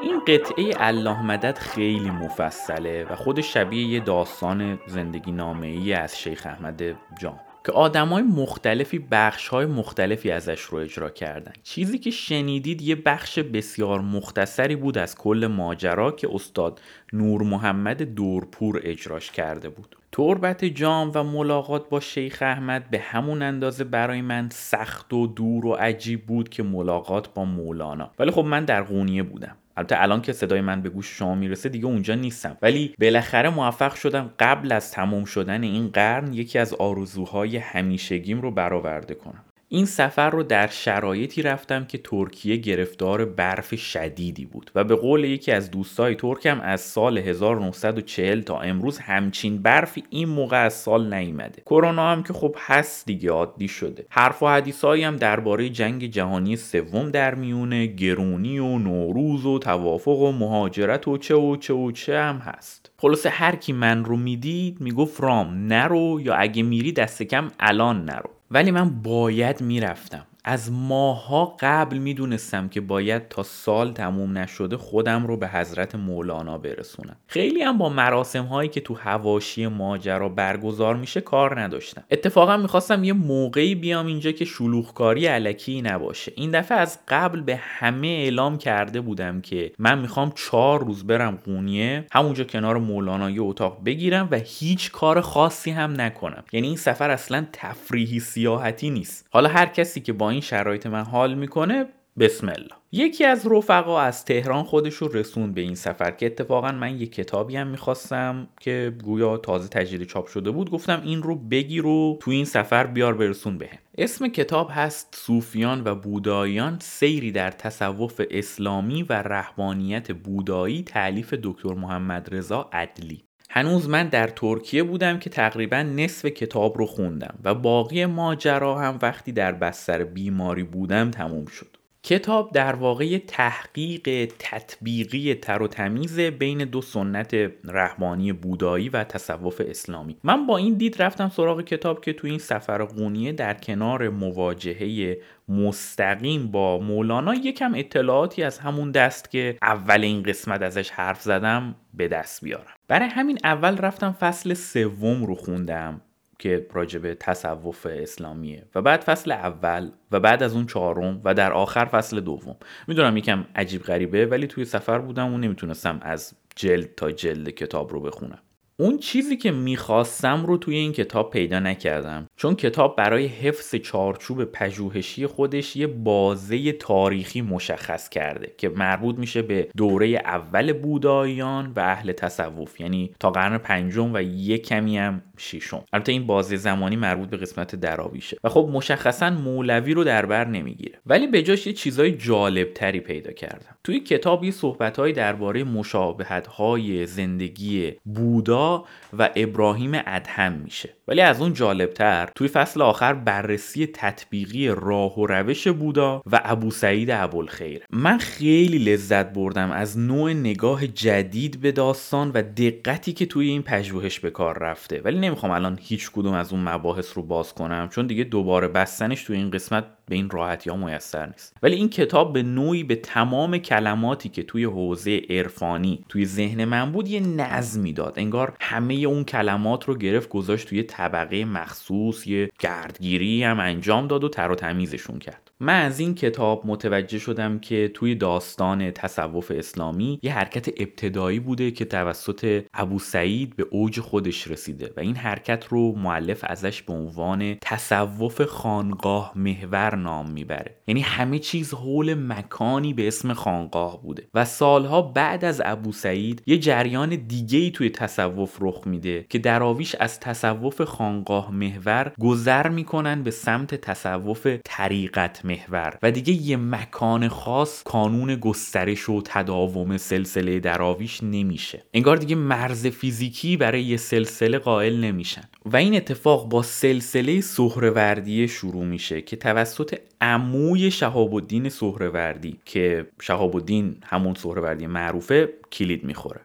این 0.00 0.20
قطعه 0.20 0.72
الله 0.78 1.22
مدد 1.22 1.58
خیلی 1.58 2.10
مفصله 2.10 3.06
و 3.10 3.16
خود 3.16 3.40
شبیه 3.40 3.86
یه 3.86 4.00
داستان 4.00 4.78
زندگی 4.86 5.32
نامه 5.32 5.66
ای 5.66 5.92
از 5.92 6.18
شیخ 6.18 6.46
احمد 6.46 6.82
جان. 7.20 7.53
که 7.64 7.72
آدمای 7.72 8.22
مختلفی 8.22 8.98
بخش 9.10 9.48
های 9.48 9.66
مختلفی 9.66 10.30
ازش 10.30 10.60
رو 10.60 10.78
اجرا 10.78 11.10
کردن. 11.10 11.52
چیزی 11.62 11.98
که 11.98 12.10
شنیدید 12.10 12.82
یه 12.82 12.94
بخش 12.94 13.38
بسیار 13.38 14.00
مختصری 14.00 14.76
بود 14.76 14.98
از 14.98 15.16
کل 15.16 15.46
ماجرا 15.46 16.10
که 16.10 16.28
استاد 16.34 16.80
نور 17.12 17.42
محمد 17.42 18.02
دورپور 18.02 18.80
اجراش 18.84 19.30
کرده 19.30 19.68
بود. 19.68 19.96
تربت 20.12 20.64
جام 20.64 21.10
و 21.14 21.22
ملاقات 21.22 21.88
با 21.88 22.00
شیخ 22.00 22.38
احمد 22.42 22.90
به 22.90 22.98
همون 22.98 23.42
اندازه 23.42 23.84
برای 23.84 24.22
من 24.22 24.48
سخت 24.52 25.12
و 25.12 25.26
دور 25.26 25.66
و 25.66 25.72
عجیب 25.72 26.26
بود 26.26 26.48
که 26.48 26.62
ملاقات 26.62 27.34
با 27.34 27.44
مولانا. 27.44 28.10
ولی 28.18 28.30
خب 28.30 28.44
من 28.44 28.64
در 28.64 28.82
قونیه 28.82 29.22
بودم. 29.22 29.56
البته 29.76 30.02
الان 30.02 30.22
که 30.22 30.32
صدای 30.32 30.60
من 30.60 30.82
به 30.82 30.88
گوش 30.88 31.06
شما 31.06 31.34
می‌رسه 31.34 31.68
دیگه 31.68 31.86
اونجا 31.86 32.14
نیستم. 32.14 32.56
ولی 32.62 32.94
بالاخره 33.00 33.50
موفق 33.50 33.94
شدم 33.94 34.30
قبل 34.38 34.72
از 34.72 34.92
تمام 34.92 35.24
شدن 35.24 35.62
این 35.62 35.88
قرن 35.88 36.32
یکی 36.32 36.58
از 36.58 36.74
آرزوهای 36.74 37.56
همیشگیم 37.56 38.40
رو 38.40 38.50
برآورده 38.50 39.14
کنم. 39.14 39.44
این 39.68 39.86
سفر 39.86 40.30
رو 40.30 40.42
در 40.42 40.66
شرایطی 40.66 41.42
رفتم 41.42 41.84
که 41.84 41.98
ترکیه 41.98 42.56
گرفتار 42.56 43.24
برف 43.24 43.74
شدیدی 43.74 44.44
بود 44.44 44.70
و 44.74 44.84
به 44.84 44.94
قول 44.94 45.24
یکی 45.24 45.52
از 45.52 45.70
دوستای 45.70 46.14
ترکم 46.14 46.60
از 46.60 46.80
سال 46.80 47.18
1940 47.18 48.40
تا 48.40 48.60
امروز 48.60 48.98
همچین 48.98 49.62
برفی 49.62 50.04
این 50.10 50.28
موقع 50.28 50.64
از 50.64 50.74
سال 50.74 51.14
نیامده. 51.14 51.62
کرونا 51.66 52.12
هم 52.12 52.22
که 52.22 52.32
خب 52.32 52.56
هست 52.58 53.06
دیگه 53.06 53.30
عادی 53.30 53.68
شده. 53.68 54.06
حرف 54.08 54.42
و 54.42 54.46
حدیثایی 54.48 55.04
هم 55.04 55.16
درباره 55.16 55.68
جنگ 55.68 56.06
جهانی 56.06 56.56
سوم 56.56 57.10
در 57.10 57.34
میونه 57.34 57.86
گرونی 57.86 58.58
و 58.58 58.78
نوروز 58.78 59.46
و 59.46 59.58
توافق 59.58 60.18
و 60.18 60.32
مهاجرت 60.32 61.08
و 61.08 61.18
چه 61.18 61.34
و 61.34 61.56
چه 61.56 61.74
و 61.74 61.90
چه 61.90 62.18
هم 62.18 62.36
هست. 62.36 62.90
خلاصه 62.98 63.28
هر 63.28 63.56
کی 63.56 63.72
من 63.72 64.04
رو 64.04 64.16
می‌دید 64.16 64.80
می‌گفت 64.80 65.20
رام 65.20 65.66
نرو 65.66 66.20
یا 66.20 66.34
اگه 66.34 66.62
میری 66.62 66.92
دست 66.92 67.22
کم 67.22 67.50
الان 67.60 68.04
نرو. 68.04 68.33
ولی 68.50 68.70
من 68.70 68.90
باید 69.02 69.60
می‌رفتم. 69.60 70.26
از 70.46 70.72
ماها 70.72 71.56
قبل 71.60 71.98
می‌دونستم 71.98 72.68
که 72.68 72.80
باید 72.80 73.28
تا 73.28 73.42
سال 73.42 73.92
تموم 73.92 74.38
نشده 74.38 74.76
خودم 74.76 75.26
رو 75.26 75.36
به 75.36 75.48
حضرت 75.48 75.94
مولانا 75.94 76.58
برسونم. 76.58 77.16
خیلی 77.26 77.62
هم 77.62 77.78
با 77.78 77.88
مراسم 77.88 78.44
هایی 78.44 78.68
که 78.68 78.80
تو 78.80 78.94
هواشی 78.94 79.66
ماجرا 79.66 80.28
برگزار 80.28 80.96
میشه 80.96 81.20
کار 81.20 81.60
نداشتم. 81.60 82.04
اتفاقا 82.10 82.56
می‌خواستم 82.56 83.04
یه 83.04 83.12
موقعی 83.12 83.74
بیام 83.74 84.06
اینجا 84.06 84.32
که 84.32 84.44
شلوغکاری 84.44 85.26
علکی 85.26 85.82
نباشه. 85.82 86.32
این 86.36 86.50
دفعه 86.50 86.78
از 86.78 86.98
قبل 87.08 87.40
به 87.40 87.56
همه 87.56 88.06
اعلام 88.06 88.58
کرده 88.58 89.00
بودم 89.00 89.40
که 89.40 89.72
من 89.78 89.98
می‌خوام 89.98 90.32
چهار 90.34 90.84
روز 90.84 91.06
برم 91.06 91.38
قونیه 91.44 92.06
همونجا 92.12 92.44
کنار 92.44 92.78
مولانا 92.78 93.30
یه 93.30 93.42
اتاق 93.42 93.84
بگیرم 93.84 94.28
و 94.30 94.40
هیچ 94.44 94.92
کار 94.92 95.20
خاصی 95.20 95.70
هم 95.70 96.00
نکنم. 96.00 96.44
یعنی 96.52 96.66
این 96.66 96.76
سفر 96.76 97.10
اصلا 97.10 97.46
تفریحی 97.52 98.20
سیاحتی 98.20 98.90
نیست. 98.90 99.26
حالا 99.30 99.48
هر 99.48 99.66
کسی 99.66 100.00
که 100.00 100.12
با 100.12 100.33
این 100.34 100.42
شرایط 100.42 100.86
من 100.86 101.04
حال 101.04 101.34
می‌کنه 101.34 101.86
بسم 102.18 102.48
الله. 102.48 102.74
یکی 102.92 103.24
از 103.24 103.46
رفقا 103.50 104.00
از 104.00 104.24
تهران 104.24 104.64
خودش 104.64 104.94
رو 104.94 105.08
رسون 105.08 105.52
به 105.52 105.60
این 105.60 105.74
سفر 105.74 106.10
که 106.10 106.26
اتفاقا 106.26 106.72
من 106.72 107.00
یه 107.00 107.06
کتابی 107.06 107.56
هم 107.56 107.66
می‌خواستم 107.66 108.48
که 108.60 108.92
گویا 109.04 109.36
تازه 109.36 109.68
تجدید 109.68 110.02
چاپ 110.08 110.26
شده 110.26 110.50
بود. 110.50 110.70
گفتم 110.70 111.02
این 111.04 111.22
رو 111.22 111.36
بگیر 111.36 111.86
و 111.86 112.18
تو 112.22 112.30
این 112.30 112.44
سفر 112.44 112.86
بیار 112.86 113.14
برسون 113.14 113.58
بهم. 113.58 113.78
اسم 113.98 114.28
کتاب 114.28 114.70
هست 114.72 115.14
صوفیان 115.16 115.82
و 115.84 115.94
بوداییان 115.94 116.78
سیری 116.80 117.32
در 117.32 117.50
تصوف 117.50 118.20
اسلامی 118.30 119.02
و 119.02 119.12
رهبانیت 119.12 120.12
بودایی 120.12 120.82
تعلیف 120.82 121.34
دکتر 121.42 121.74
محمد 121.74 122.34
رضا 122.34 122.70
عدلی. 122.72 123.24
هنوز 123.56 123.88
من 123.88 124.08
در 124.08 124.28
ترکیه 124.28 124.82
بودم 124.82 125.18
که 125.18 125.30
تقریبا 125.30 125.82
نصف 125.82 126.26
کتاب 126.26 126.78
رو 126.78 126.86
خوندم 126.86 127.38
و 127.44 127.54
باقی 127.54 128.06
ماجرا 128.06 128.78
هم 128.78 128.98
وقتی 129.02 129.32
در 129.32 129.52
بستر 129.52 130.04
بیماری 130.04 130.62
بودم 130.62 131.10
تموم 131.10 131.46
شد. 131.46 131.76
کتاب 132.02 132.52
در 132.52 132.74
واقع 132.74 133.18
تحقیق 133.18 134.32
تطبیقی 134.38 135.34
تر 135.34 135.62
و 135.62 135.68
تمیز 135.68 136.20
بین 136.20 136.58
دو 136.58 136.82
سنت 136.82 137.34
رحمانی 137.64 138.32
بودایی 138.32 138.88
و 138.88 139.04
تصوف 139.04 139.60
اسلامی. 139.68 140.16
من 140.24 140.46
با 140.46 140.56
این 140.56 140.74
دید 140.74 141.02
رفتم 141.02 141.28
سراغ 141.28 141.62
کتاب 141.62 142.04
که 142.04 142.12
تو 142.12 142.26
این 142.26 142.38
سفر 142.38 142.84
قونیه 142.84 143.32
در 143.32 143.54
کنار 143.54 144.08
مواجهه 144.08 145.18
مستقیم 145.48 146.50
با 146.50 146.78
مولانا 146.78 147.34
یکم 147.34 147.72
اطلاعاتی 147.74 148.42
از 148.42 148.58
همون 148.58 148.90
دست 148.90 149.30
که 149.30 149.58
اول 149.62 150.00
این 150.00 150.22
قسمت 150.22 150.62
ازش 150.62 150.90
حرف 150.90 151.22
زدم 151.22 151.74
به 151.94 152.08
دست 152.08 152.44
بیارم. 152.44 152.74
برای 152.88 153.08
همین 153.08 153.38
اول 153.44 153.76
رفتم 153.78 154.12
فصل 154.12 154.54
سوم 154.54 155.24
رو 155.24 155.34
خوندم 155.34 156.00
که 156.38 156.66
راجب 156.72 157.14
تصوف 157.14 157.86
اسلامیه 157.90 158.66
و 158.74 158.82
بعد 158.82 159.00
فصل 159.00 159.32
اول 159.32 159.90
و 160.12 160.20
بعد 160.20 160.42
از 160.42 160.54
اون 160.54 160.66
چهارم 160.66 161.20
و 161.24 161.34
در 161.34 161.52
آخر 161.52 161.84
فصل 161.84 162.20
دوم. 162.20 162.56
می‌دونم 162.88 163.16
یکم 163.16 163.44
عجیب 163.56 163.82
غریبه 163.82 164.26
ولی 164.26 164.46
توی 164.46 164.64
سفر 164.64 164.98
بودم 164.98 165.34
و 165.34 165.38
نمی‌تونستم 165.38 165.98
از 166.02 166.34
جلد 166.56 166.94
تا 166.94 167.10
جلد 167.10 167.50
کتاب 167.50 167.92
رو 167.92 168.00
بخونم. 168.00 168.38
اون 168.76 168.98
چیزی 168.98 169.36
که 169.36 169.50
می‌خواستم 169.50 170.46
رو 170.46 170.56
توی 170.56 170.76
این 170.76 170.92
کتاب 170.92 171.30
پیدا 171.30 171.58
نکردم. 171.58 172.26
چون 172.36 172.54
کتاب 172.54 172.96
برای 172.96 173.26
حفظ 173.26 173.74
چارچوب 173.74 174.44
پژوهشی 174.44 175.26
خودش 175.26 175.76
یه 175.76 175.86
بازه 175.86 176.72
تاریخی 176.72 177.42
مشخص 177.42 178.08
کرده 178.08 178.54
که 178.58 178.68
مربوط 178.68 179.18
میشه 179.18 179.42
به 179.42 179.68
دوره 179.76 180.06
اول 180.06 180.72
بوداییان 180.72 181.72
و 181.76 181.80
اهل 181.80 182.12
تصوف. 182.12 182.80
یعنی 182.80 183.14
تا 183.20 183.30
قرن 183.30 183.58
پنجم 183.58 184.14
و 184.14 184.22
یه 184.22 184.58
کمی 184.58 184.98
هم 184.98 185.22
ششم. 185.38 185.84
البته 185.92 186.12
این 186.12 186.26
بازی 186.26 186.56
زمانی 186.56 186.96
مربوط 186.96 187.28
به 187.28 187.36
قسمت 187.36 187.76
دراویشه 187.76 188.36
و 188.44 188.48
خب 188.48 188.68
مشخصا 188.72 189.30
مولوی 189.30 189.94
رو 189.94 190.04
در 190.04 190.26
بر 190.26 190.44
نمی‌گیره. 190.44 190.98
ولی 191.06 191.26
به 191.26 191.42
جاش 191.42 191.66
یه 191.66 191.72
چیزای 191.72 192.12
جالب 192.12 192.72
تری 192.72 193.00
پیدا 193.00 193.32
کردم. 193.32 193.76
توی 193.84 194.00
کتاب 194.00 194.44
یه 194.44 194.50
صحبتهایی 194.50 195.12
درباره 195.12 195.64
مشابهت 195.64 196.46
های 196.46 197.06
زندگی 197.06 197.92
بودا 198.04 198.84
و 199.18 199.30
ابراهیم 199.36 199.92
ادهم 200.06 200.52
میشه. 200.52 200.88
ولی 201.08 201.20
از 201.20 201.40
اون 201.40 201.52
جالبتر 201.52 202.28
توی 202.34 202.48
فصل 202.48 202.82
آخر 202.82 203.14
بررسی 203.14 203.86
تطبیقی 203.86 204.68
راه 204.68 205.18
و 205.18 205.26
روش 205.26 205.68
بودا 205.68 206.22
و 206.32 206.40
ابو 206.44 206.70
سعید 206.70 207.10
ابوالخیر. 207.10 207.82
من 207.90 208.18
خیلی 208.18 208.78
لذت 208.78 209.32
بردم 209.32 209.70
از 209.70 209.98
نوع 209.98 210.32
نگاه 210.32 210.86
جدید 210.86 211.60
به 211.60 211.72
داستان 211.72 212.30
و 212.34 212.42
دقتی 212.42 213.12
که 213.12 213.26
توی 213.26 213.48
این 213.48 213.62
پژوهش 213.62 214.20
به 214.20 214.30
کار 214.30 214.58
رفته. 214.58 215.00
ولی 215.04 215.18
نمی‌خوام 215.18 215.52
الان 215.52 215.78
هیچ 215.82 216.10
کدوم 216.10 216.34
از 216.34 216.52
اون 216.52 216.68
مباحث 216.68 217.16
رو 217.16 217.22
باز 217.22 217.54
کنم 217.54 217.88
چون 217.88 218.06
دیگه 218.06 218.24
دوباره 218.24 218.68
بستنش 218.68 219.22
توی 219.22 219.36
این 219.36 219.50
قسمت 219.50 219.84
به 220.06 220.14
این 220.14 220.30
راحتی 220.30 220.70
ها 220.70 220.76
میسر 220.76 221.26
نیست. 221.26 221.56
ولی 221.62 221.76
این 221.76 221.88
کتاب 221.88 222.32
به 222.32 222.42
نوعی 222.42 222.84
به 222.84 222.96
تمام 222.96 223.58
کلماتی 223.58 224.28
که 224.28 224.42
توی 224.42 224.64
حوزه 224.64 225.22
عرفانی 225.30 226.04
توی 226.08 226.26
ذهن 226.26 226.64
من 226.64 226.92
بود 226.92 227.08
یه 227.08 227.20
نظمی 227.20 227.92
داد. 227.92 228.14
انگار 228.16 228.56
همه 228.60 228.94
اون 228.94 229.24
کلمات 229.24 229.84
رو 229.84 229.94
گرفت 229.94 230.28
گذاشت 230.28 230.68
توی 230.68 230.82
طبقه 230.82 231.44
مخصوص 231.44 232.26
یه 232.26 232.50
گردگیری 232.58 233.44
هم 233.44 233.60
انجام 233.60 234.06
داد 234.06 234.24
و 234.24 234.28
تر 234.28 234.50
و 234.50 234.54
تمیزشون 234.54 235.18
کرد. 235.18 235.50
من 235.64 235.82
از 235.82 236.00
این 236.00 236.14
کتاب 236.14 236.62
متوجه 236.66 237.18
شدم 237.18 237.58
که 237.58 237.90
توی 237.94 238.14
داستان 238.14 238.90
تصوف 238.90 239.52
اسلامی 239.54 240.18
یه 240.22 240.32
حرکت 240.32 240.68
ابتدایی 240.80 241.40
بوده 241.40 241.70
که 241.70 241.84
توسط 241.84 242.64
ابو 242.74 242.98
سعید 242.98 243.56
به 243.56 243.66
اوج 243.70 244.00
خودش 244.00 244.48
رسیده 244.48 244.92
و 244.96 245.00
این 245.00 245.16
حرکت 245.16 245.64
رو 245.68 245.92
معلف 245.92 246.44
ازش 246.48 246.82
به 246.82 246.92
عنوان 246.92 247.56
تصوف 247.60 248.42
خانقاه 248.42 249.32
محور 249.36 249.94
نام 249.96 250.30
می‌بره. 250.30 250.76
یعنی 250.86 251.00
همه 251.00 251.38
چیز 251.38 251.74
حول 251.74 252.14
مکانی 252.14 252.94
به 252.94 253.08
اسم 253.08 253.32
خانقاه 253.32 254.02
بوده 254.02 254.28
و 254.34 254.44
سالها 254.44 255.02
بعد 255.02 255.44
از 255.44 255.62
ابو 255.64 255.92
سعید 255.92 256.42
یه 256.46 256.58
جریان 256.58 257.08
دیگه 257.08 257.58
ای 257.58 257.70
توی 257.70 257.90
تصوف 257.90 258.56
رخ 258.60 258.86
میده 258.86 259.26
که 259.28 259.38
دراویش 259.38 259.94
از 259.94 260.20
تصوف 260.20 260.80
خانقاه 260.80 261.52
محور 261.52 262.12
گذر 262.20 262.68
می‌کنن 262.68 263.22
به 263.22 263.30
سمت 263.30 263.74
تصوف 263.74 264.46
طریقت 264.64 265.44
محور. 265.44 265.53
و 266.02 266.10
دیگه 266.10 266.32
یه 266.32 266.56
مکان 266.56 267.28
خاص 267.28 267.82
کانون 267.82 268.36
گسترش 268.36 269.08
و 269.08 269.22
تداوم 269.24 269.96
سلسله 269.96 270.60
دراویش 270.60 271.22
نمیشه. 271.22 271.82
انگار 271.94 272.16
دیگه 272.16 272.36
مرز 272.36 272.86
فیزیکی 272.86 273.56
برای 273.56 273.82
یه 273.82 273.96
سلسله 273.96 274.58
قائل 274.58 275.00
نمیشن. 275.00 275.42
و 275.64 275.76
این 275.76 275.96
اتفاق 275.96 276.48
با 276.48 276.62
سلسله 276.62 277.40
سهروردی 277.40 278.48
شروع 278.48 278.84
میشه 278.84 279.22
که 279.22 279.36
توسط 279.36 279.98
عموی 280.20 280.90
شهاب 280.90 281.34
الدین 281.34 281.68
سهروردی 281.68 282.58
که 282.64 283.06
شهاب 283.20 283.56
الدین 283.56 283.96
همون 284.04 284.34
سهروردی 284.34 284.86
معروفه 284.86 285.48
کلید 285.72 286.04
می‌خوره. 286.04 286.40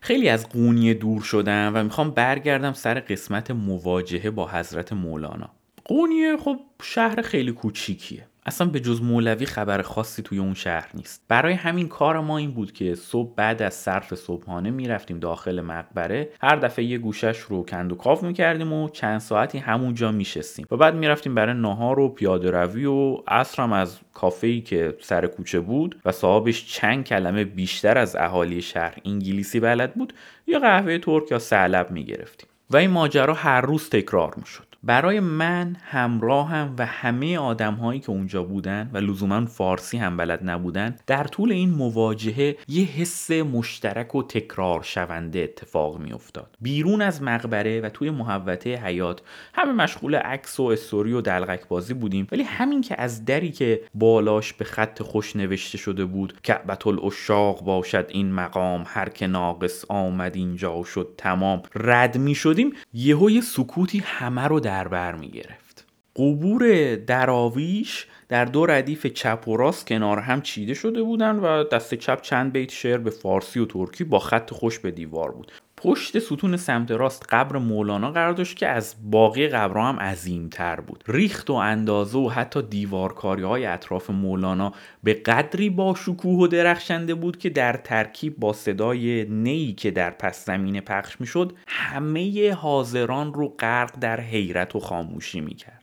خیلی 0.00 0.28
از 0.28 0.48
قونیه 0.48 0.94
دور 0.94 1.22
شدم 1.22 1.72
و 1.74 1.84
می‌خوام 1.84 2.10
برگردم 2.10 2.72
سر 2.72 3.00
قسمت 3.00 3.50
مواجهه 3.50 4.30
با 4.30 4.48
حضرت 4.48 4.92
مولانا. 4.92 5.57
قونیه 5.88 6.36
خب 6.36 6.56
شهر 6.82 7.22
خیلی 7.22 7.52
کوچیکیه. 7.52 8.26
اصلا 8.46 8.66
به 8.66 8.80
جز 8.80 9.02
مولوی 9.02 9.46
خبر 9.46 9.82
خاصی 9.82 10.22
توی 10.22 10.38
اون 10.38 10.54
شهر 10.54 10.90
نیست. 10.94 11.24
برای 11.28 11.52
همین 11.52 11.88
کار 11.88 12.20
ما 12.20 12.38
این 12.38 12.50
بود 12.50 12.72
که 12.72 12.94
صبح 12.94 13.34
بعد 13.36 13.62
از 13.62 13.74
صرف 13.74 14.14
صبحانه 14.14 14.70
می‌رفتیم 14.70 15.18
داخل 15.18 15.60
مقبره. 15.60 16.28
هر 16.40 16.56
دفعه 16.56 16.84
یه 16.84 16.98
گوشش 16.98 17.38
رو 17.38 17.62
کند 17.62 17.92
و 17.92 17.94
کاف 17.94 18.22
می‌کردیم 18.22 18.72
و 18.72 18.88
چند 18.88 19.20
ساعتی 19.20 19.58
همونجا 19.58 20.12
میشستیم. 20.12 20.66
و 20.70 20.76
بعد 20.76 20.94
می‌رفتیم 20.94 21.34
برای 21.34 21.54
نهار 21.54 21.98
و 21.98 22.08
پیاده 22.08 22.50
روی 22.50 22.84
و 22.84 23.22
عصرم 23.28 23.72
از 23.72 23.98
کافه 24.14 24.60
که 24.60 24.96
سر 25.00 25.26
کوچه 25.26 25.60
بود 25.60 26.00
و 26.04 26.12
صاحبش 26.12 26.66
چند 26.66 27.04
کلمه 27.04 27.44
بیشتر 27.44 27.98
از 27.98 28.16
اهالی 28.16 28.62
شهر 28.62 28.96
انگلیسی 29.04 29.60
بلد 29.60 29.94
بود 29.94 30.12
یا 30.46 30.58
قهوه 30.58 30.98
ترک 30.98 31.30
یا 31.30 31.38
سلب 31.38 31.90
می‌گرفتیم. 31.90 32.48
و 32.70 32.76
این 32.76 32.90
ماجرا 32.90 33.34
هر 33.34 33.60
روز 33.60 33.90
تکرار 33.90 34.34
می‌شد. 34.36 34.67
برای 34.88 35.20
من 35.20 35.76
همراهم 35.82 36.74
و 36.78 36.86
همه 36.86 37.38
آدم 37.38 37.74
هایی 37.74 38.00
که 38.00 38.10
اونجا 38.10 38.42
بودن 38.42 38.90
و 38.92 38.98
لزوما 38.98 39.46
فارسی 39.46 39.98
هم 39.98 40.16
بلد 40.16 40.50
نبودن 40.50 40.96
در 41.06 41.24
طول 41.24 41.52
این 41.52 41.70
مواجهه 41.70 42.56
یه 42.68 42.84
حس 42.84 43.30
مشترک 43.30 44.14
و 44.14 44.22
تکرار 44.22 44.82
شونده 44.82 45.38
اتفاق 45.38 45.98
می 45.98 46.12
افتاد 46.12 46.56
بیرون 46.60 47.02
از 47.02 47.22
مقبره 47.22 47.80
و 47.80 47.88
توی 47.88 48.10
محوطه 48.10 48.76
حیات 48.76 49.22
همه 49.54 49.72
مشغول 49.72 50.14
عکس 50.14 50.60
و 50.60 50.62
استوری 50.62 51.12
و 51.12 51.20
دلغک 51.20 51.68
بازی 51.68 51.94
بودیم 51.94 52.26
ولی 52.32 52.42
همین 52.42 52.80
که 52.80 53.00
از 53.00 53.24
دری 53.24 53.50
که 53.50 53.80
بالاش 53.94 54.52
به 54.52 54.64
خط 54.64 55.02
خوش 55.02 55.36
نوشته 55.36 55.78
شده 55.78 56.04
بود 56.04 56.40
کعبت 56.42 56.86
الاشاق 56.86 57.64
باشد 57.64 58.06
این 58.08 58.32
مقام 58.32 58.84
هر 58.86 59.08
که 59.08 59.26
ناقص 59.26 59.84
آمد 59.88 60.36
اینجا 60.36 60.82
شد 60.84 61.14
تمام 61.18 61.62
رد 61.74 62.18
می 62.18 62.34
شدیم 62.34 62.72
یهو 62.92 63.30
یه 63.30 63.40
سکوتی 63.40 64.02
همه 64.04 64.42
رو 64.42 64.60
در 64.60 64.77
بر 64.84 65.14
می 65.14 65.28
گرفت. 65.28 65.86
قبور 66.16 66.94
دراویش 66.96 68.06
در 68.28 68.44
دو 68.44 68.66
ردیف 68.66 69.06
چپ 69.06 69.48
و 69.48 69.56
راست 69.56 69.86
کنار 69.86 70.18
هم 70.18 70.42
چیده 70.42 70.74
شده 70.74 71.02
بودند 71.02 71.44
و 71.44 71.64
دست 71.64 71.94
چپ 71.94 72.20
چند 72.20 72.52
بیت 72.52 72.70
شعر 72.70 72.98
به 72.98 73.10
فارسی 73.10 73.60
و 73.60 73.66
ترکی 73.66 74.04
با 74.04 74.18
خط 74.18 74.50
خوش 74.50 74.78
به 74.78 74.90
دیوار 74.90 75.30
بود. 75.30 75.52
پشت 75.82 76.18
ستون 76.18 76.56
سمت 76.56 76.90
راست 76.90 77.26
قبر 77.28 77.58
مولانا 77.58 78.10
قرار 78.10 78.32
داشت 78.32 78.56
که 78.56 78.68
از 78.68 78.94
باقی 79.02 79.48
قبرها 79.48 79.88
هم 79.88 80.00
عظیمتر 80.00 80.80
بود. 80.80 81.04
ریخت 81.08 81.50
و 81.50 81.52
اندازه 81.52 82.18
و 82.18 82.28
حتی 82.28 82.62
دیوارکاری 82.62 83.42
های 83.42 83.66
اطراف 83.66 84.10
مولانا 84.10 84.72
به 85.02 85.14
قدری 85.14 85.70
با 85.70 85.94
شکوه 85.94 86.38
و 86.38 86.46
درخشنده 86.46 87.14
بود 87.14 87.38
که 87.38 87.50
در 87.50 87.72
ترکیب 87.72 88.36
با 88.36 88.52
صدای 88.52 89.24
نی 89.24 89.72
که 89.72 89.90
در 89.90 90.10
پس 90.10 90.46
زمین 90.46 90.80
پخش 90.80 91.20
می‌شد 91.20 91.52
همه 91.66 92.52
حاضران 92.52 93.34
رو 93.34 93.48
غرق 93.48 93.98
در 94.00 94.20
حیرت 94.20 94.76
و 94.76 94.80
خاموشی 94.80 95.40
می‌کرد. 95.40 95.77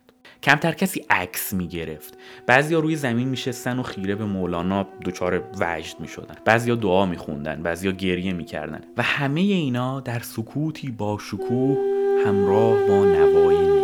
کمتر 0.46 0.72
کسی 0.72 1.06
عکس 1.10 1.54
می‌گرفت. 1.54 2.18
بعضیا 2.48 2.80
روی 2.80 2.96
زمین 2.96 3.28
میشستن 3.28 3.80
و 3.80 3.84
خیره 3.84 4.16
به 4.16 4.26
مولانا 4.26 4.88
دچار 5.06 5.44
وجد 5.60 6.00
می‌شدن. 6.00 6.36
بعضیا 6.46 6.76
دعا 6.76 7.06
میخوندن 7.06 7.64
بعضیا 7.64 7.92
گریه 7.92 8.34
می‌کردن. 8.34 8.82
و 8.98 9.04
همه 9.04 9.42
اینا 9.42 10.00
در 10.00 10.20
سکوتی 10.20 10.92
با 10.92 11.18
شکوه 11.22 11.78
همراه 12.26 12.88
با 12.88 13.06
نوای 13.06 13.75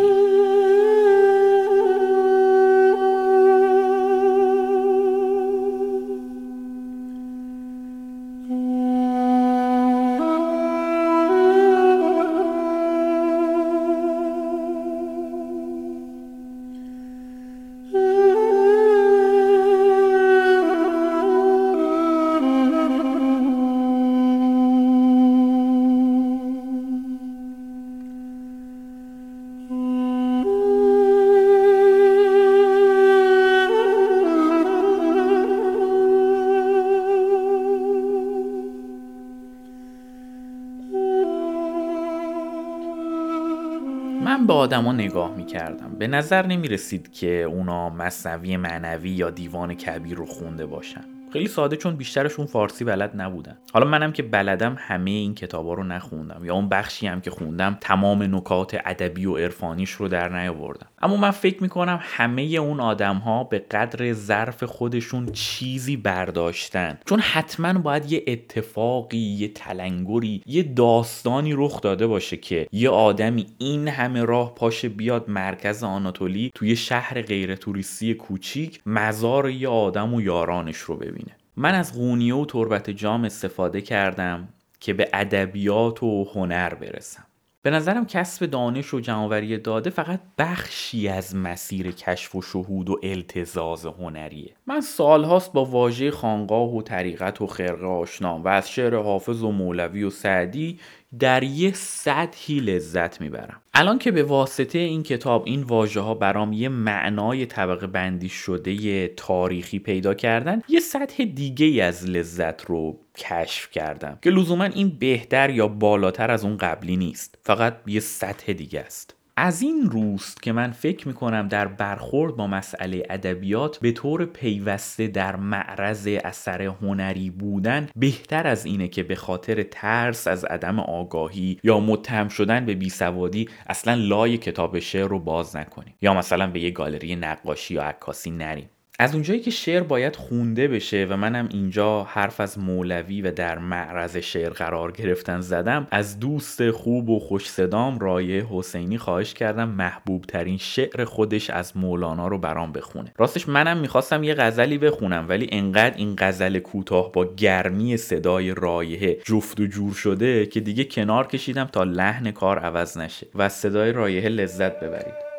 آدما 44.62 44.92
نگاه 44.92 45.36
می‌کردم. 45.36 45.96
به 45.98 46.06
نظر 46.06 46.46
نمی 46.46 46.68
رسید 46.68 47.12
که 47.12 47.42
اونا 47.42 47.90
مصنوی 47.90 48.56
معنوی 48.56 49.10
یا 49.10 49.30
دیوان 49.30 49.74
کبیر 49.74 50.16
رو 50.16 50.26
خونده 50.26 50.66
باشن. 50.66 51.00
خیلی 51.32 51.48
ساده 51.48 51.76
چون 51.76 51.96
بیشترشون 51.96 52.46
فارسی 52.46 52.84
بلد 52.84 53.20
نبودن. 53.20 53.58
حالا 53.72 53.86
منم 53.86 54.12
که 54.12 54.22
بلدم 54.22 54.76
همه 54.78 55.10
این 55.10 55.34
کتابا 55.34 55.74
رو 55.74 55.84
نخوندم 55.84 56.44
یا 56.44 56.54
اون 56.54 56.68
بخشی 56.68 57.06
هم 57.06 57.20
که 57.20 57.30
خوندم 57.30 57.78
تمام 57.80 58.22
نکات 58.36 58.76
ادبی 58.84 59.26
و 59.26 59.36
عرفانیش 59.36 59.90
رو 59.90 60.08
در 60.08 60.40
نیاوردم. 60.40 60.86
اما 61.02 61.16
من 61.16 61.30
فکر 61.30 61.62
می‌کنم 61.62 61.98
همه 62.02 62.42
اون 62.42 62.80
آدم 62.80 63.16
ها 63.16 63.44
به 63.44 63.58
قدر 63.58 64.12
ظرف 64.12 64.64
خودشون 64.64 65.26
چیزی 65.32 65.96
برداشتن. 65.96 66.98
چون 67.06 67.20
حتما 67.20 67.72
باید 67.72 68.12
یه 68.12 68.24
اتفاقی 68.26 69.18
یه 69.18 69.48
تلنگری 69.48 70.42
یه 70.46 70.62
داستانی 70.62 71.52
رخ 71.52 71.80
داده 71.80 72.06
باشه 72.06 72.36
که 72.36 72.66
یه 72.72 72.90
آدمی 72.90 73.46
این 73.58 73.88
همه 73.88 74.24
راه 74.24 74.54
پاشه 74.54 74.88
بیاد 74.88 75.30
مرکز 75.30 75.82
آناتولی 75.82 76.50
توی 76.54 76.76
شهر 76.76 77.22
غیر 77.22 77.54
توریستی 77.54 78.14
کوچیک 78.14 78.80
مزار 78.86 79.50
یه 79.50 79.68
آدم 79.68 80.14
و 80.14 80.20
یارانش 80.20 80.76
رو 80.76 80.96
ببینه. 80.96 81.36
من 81.56 81.74
از 81.74 81.94
قونیه 81.94 82.34
و 82.34 82.44
تربت 82.44 82.90
جام 82.90 83.24
استفاده 83.24 83.80
کردم 83.80 84.48
که 84.80 84.92
به 84.92 85.08
ادبیات 85.12 86.02
و 86.02 86.24
هنر 86.34 86.74
برسم. 86.74 87.24
به 87.64 87.70
نظرم 87.70 88.06
کسب 88.06 88.46
دانش 88.46 88.94
و 88.94 89.00
جمعآوری 89.00 89.58
داده 89.58 89.90
فقط 89.90 90.20
بخشی 90.38 91.08
از 91.08 91.36
مسیر 91.36 91.90
کشف 91.90 92.34
و 92.34 92.42
شهود 92.42 92.90
و 92.90 93.00
التزاز 93.02 93.86
هنریه. 93.86 94.54
من 94.66 94.80
سالهاست 94.80 95.52
با 95.52 95.64
واژه 95.64 96.10
خانقاه 96.10 96.76
و 96.76 96.82
طریقت 96.82 97.40
و 97.40 97.46
خرقه 97.46 97.86
آشنام 97.86 98.44
و 98.44 98.48
از 98.48 98.70
شعر 98.70 98.94
حافظ 98.94 99.42
و 99.42 99.52
مولوی 99.52 100.04
و 100.04 100.10
سعدی 100.10 100.78
در 101.18 101.42
یه 101.42 101.72
سطحی 101.72 102.60
لذت 102.60 103.20
می‌برم. 103.20 103.60
الان 103.74 103.98
که 103.98 104.10
به 104.10 104.22
واسطه 104.22 104.78
این 104.78 105.02
کتاب 105.02 105.42
این 105.46 105.62
واژه 105.62 106.00
ها 106.00 106.14
برام 106.14 106.52
یه 106.52 106.68
معنای 106.68 107.46
طبقه 107.46 107.86
بندی 107.86 108.28
شده 108.28 109.08
تاریخی 109.08 109.78
پیدا 109.78 110.14
کردن 110.14 110.62
یه 110.68 110.80
سطح 110.80 111.24
دیگه 111.24 111.84
از 111.84 112.06
لذت 112.06 112.64
رو 112.64 112.98
کشف 113.16 113.70
کردم 113.70 114.18
که 114.22 114.30
لزوما 114.30 114.64
این 114.64 114.88
بهتر 114.98 115.50
یا 115.50 115.68
بالاتر 115.68 116.30
از 116.30 116.44
اون 116.44 116.56
قبلی 116.56 116.96
نیست. 116.96 117.38
فقط 117.42 117.76
یه 117.86 118.00
سطح 118.00 118.52
دیگه 118.52 118.80
است. 118.80 119.16
از 119.36 119.62
این 119.62 119.90
روست 119.90 120.42
که 120.42 120.52
من 120.52 120.70
فکر 120.70 121.08
می‌کنم 121.08 121.48
در 121.48 121.66
برخورد 121.66 122.36
با 122.36 122.46
مسئله 122.46 123.06
ادبیات 123.10 123.78
به 123.78 123.92
طور 123.92 124.24
پیوسته 124.24 125.08
در 125.08 125.36
معرض 125.36 126.08
اثر 126.24 126.62
هنری 126.62 127.30
بودن 127.30 127.88
بهتر 127.96 128.46
از 128.46 128.66
اینه 128.66 128.88
که 128.88 129.02
به 129.02 129.14
خاطر 129.14 129.62
ترس 129.62 130.26
از 130.28 130.44
عدم 130.44 130.80
آگاهی 130.80 131.58
یا 131.64 131.80
متهم 131.80 132.28
شدن 132.28 132.66
به 132.66 132.74
بیسوادی 132.74 133.48
اصلا 133.66 133.94
لای 133.94 134.38
کتاب 134.38 134.78
شعر 134.78 135.08
رو 135.08 135.18
باز 135.18 135.56
نکنیم. 135.56 135.94
یا 136.02 136.14
مثلا 136.14 136.46
به 136.46 136.60
یه 136.60 136.70
گالری 136.70 137.16
نقاشی 137.16 137.74
یا 137.74 137.82
عکاسی 137.82 138.30
نریم. 138.30 138.68
از 138.98 139.14
اونجایی 139.14 139.40
که 139.40 139.50
شعر 139.50 139.82
باید 139.82 140.16
خونده 140.16 140.68
بشه 140.68 141.06
و 141.10 141.16
منم 141.16 141.48
اینجا 141.52 142.04
حرف 142.04 142.40
از 142.40 142.58
مولوی 142.58 143.22
و 143.22 143.30
در 143.30 143.58
معرض 143.58 144.16
شعر 144.16 144.50
قرار 144.50 144.92
گرفتن 144.92 145.40
زدم 145.40 145.86
از 145.90 146.20
دوست 146.20 146.70
خوب 146.70 147.10
و 147.10 147.18
خوش 147.18 147.50
صدام 147.50 147.98
رایه 147.98 148.46
حسینی 148.50 148.98
خواهش 148.98 149.34
کردم 149.34 149.68
محبوب 149.68 150.24
ترین 150.24 150.58
شعر 150.58 151.04
خودش 151.04 151.50
از 151.50 151.76
مولانا 151.76 152.28
رو 152.28 152.38
برام 152.38 152.72
بخونه. 152.72 153.12
راستش 153.18 153.48
منم 153.48 153.76
می‌خواستم 153.76 154.24
یه 154.24 154.34
غزلی 154.34 154.78
بخونم 154.78 155.26
ولی 155.28 155.48
انقدر 155.52 155.96
این 155.96 156.14
غزل 156.18 156.58
کوتاه 156.58 157.12
با 157.12 157.34
گرمی 157.34 157.96
صدای 157.96 158.54
رایه 158.54 159.18
جفت 159.24 159.60
و 159.60 159.66
جور 159.66 159.94
شده 159.94 160.46
که 160.46 160.60
دیگه 160.60 160.84
کنار 160.84 161.26
کشیدم 161.26 161.64
تا 161.64 161.84
لحن 161.84 162.30
کار 162.30 162.58
عوض 162.58 162.98
نشه 162.98 163.26
و 163.34 163.48
صدای 163.48 163.92
رایه 163.92 164.28
لذت 164.28 164.80
ببرید. 164.80 165.31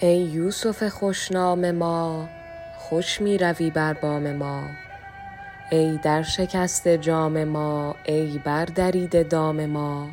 ای 0.00 0.18
یوسف 0.18 0.88
خوشنام 0.88 1.70
ما 1.70 2.28
خوش 2.78 3.20
می 3.20 3.38
روی 3.38 3.70
بر 3.70 3.92
بام 3.92 4.32
ما. 4.32 4.62
ای 5.70 5.98
در 6.02 6.22
شکست 6.22 6.88
جام 6.88 7.44
ما 7.44 7.94
ای 8.04 8.40
بر 8.44 8.64
درید 8.64 9.28
دام 9.28 9.66
ما. 9.66 10.08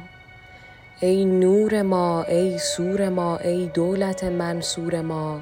ای 1.00 1.26
نور 1.26 1.82
ما 1.82 2.24
ای 2.24 2.58
سور 2.58 3.10
ما 3.10 3.38
ای 3.38 3.68
دولت 3.68 4.24
منصور 4.24 5.02
ما. 5.02 5.42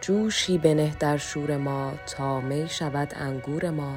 جوشی 0.00 0.58
بنه 0.58 0.92
در 1.00 1.16
شور 1.16 1.56
ما 1.56 1.92
تا 2.06 2.40
می 2.40 2.68
شود 2.68 3.12
انگور 3.16 3.70
ما. 3.70 3.94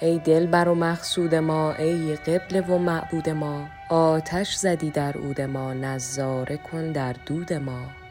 ای 0.00 0.18
دلبر 0.18 0.68
و 0.68 0.74
مقصود 0.74 1.34
ما 1.34 1.72
ای 1.72 2.16
قبله 2.16 2.60
و 2.60 2.78
معبود 2.78 3.28
ما. 3.28 3.66
آتش 3.88 4.56
زدی 4.56 4.90
در 4.90 5.12
عود 5.12 5.40
ما 5.40 5.74
نظاره 5.74 6.56
کن 6.56 6.92
در 6.92 7.14
دود 7.26 7.52
ما. 7.52 8.01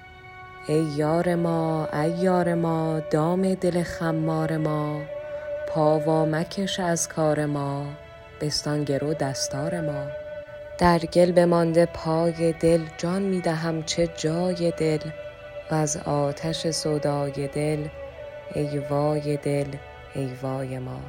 ای 0.67 0.83
یار 0.95 1.35
ما 1.35 1.85
ای 1.93 2.11
یار 2.11 2.53
ما 2.53 2.99
دام 2.99 3.53
دل 3.53 3.83
خمار 3.83 4.57
ما 4.57 5.01
پاوا 5.67 6.25
مکش 6.25 6.79
از 6.79 7.07
کار 7.07 7.45
ما 7.45 7.85
بستان 8.41 8.83
گرو 8.83 9.13
دستار 9.13 9.81
ما. 9.81 10.07
در 10.77 10.99
گل 10.99 11.31
بمانده 11.31 11.85
پای 11.85 12.53
دل 12.53 12.81
جان 12.97 13.21
می 13.21 13.41
دهم 13.41 13.83
چه 13.83 14.07
جای 14.07 14.71
دل 14.77 14.99
و 15.71 15.75
از 15.75 15.97
آتش 15.97 16.69
سودای 16.69 17.47
دل 17.47 17.87
ای 18.55 18.77
وای 18.77 19.37
دل 19.37 19.67
ای 20.15 20.29
وای 20.41 20.79
ما. 20.79 20.99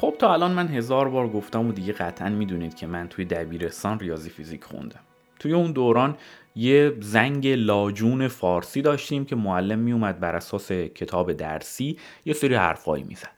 خب 0.00 0.14
تا 0.18 0.32
الان 0.32 0.52
من 0.52 0.68
هزار 0.68 1.08
بار 1.08 1.28
گفتم 1.28 1.68
و 1.68 1.72
دیگه 1.72 1.92
قطعا 1.92 2.28
می‌دونید 2.28 2.74
که 2.74 2.86
من 2.86 3.08
توی 3.08 3.24
دبیرستان 3.24 3.98
ریاضی 4.00 4.30
فیزیک 4.30 4.64
خوندم. 4.64 5.00
توی 5.38 5.52
اون 5.52 5.72
دوران 5.72 6.16
یه 6.56 6.92
زنگ 7.00 7.46
لاجون 7.48 8.28
فارسی 8.28 8.82
داشتیم 8.82 9.24
که 9.24 9.36
معلم 9.36 9.78
میومد 9.78 10.20
بر 10.20 10.36
اساس 10.36 10.72
کتاب 10.72 11.32
درسی 11.32 11.98
یه 12.24 12.32
سری 12.32 12.54
حرفایی 12.54 13.04
می‌زد. 13.04 13.37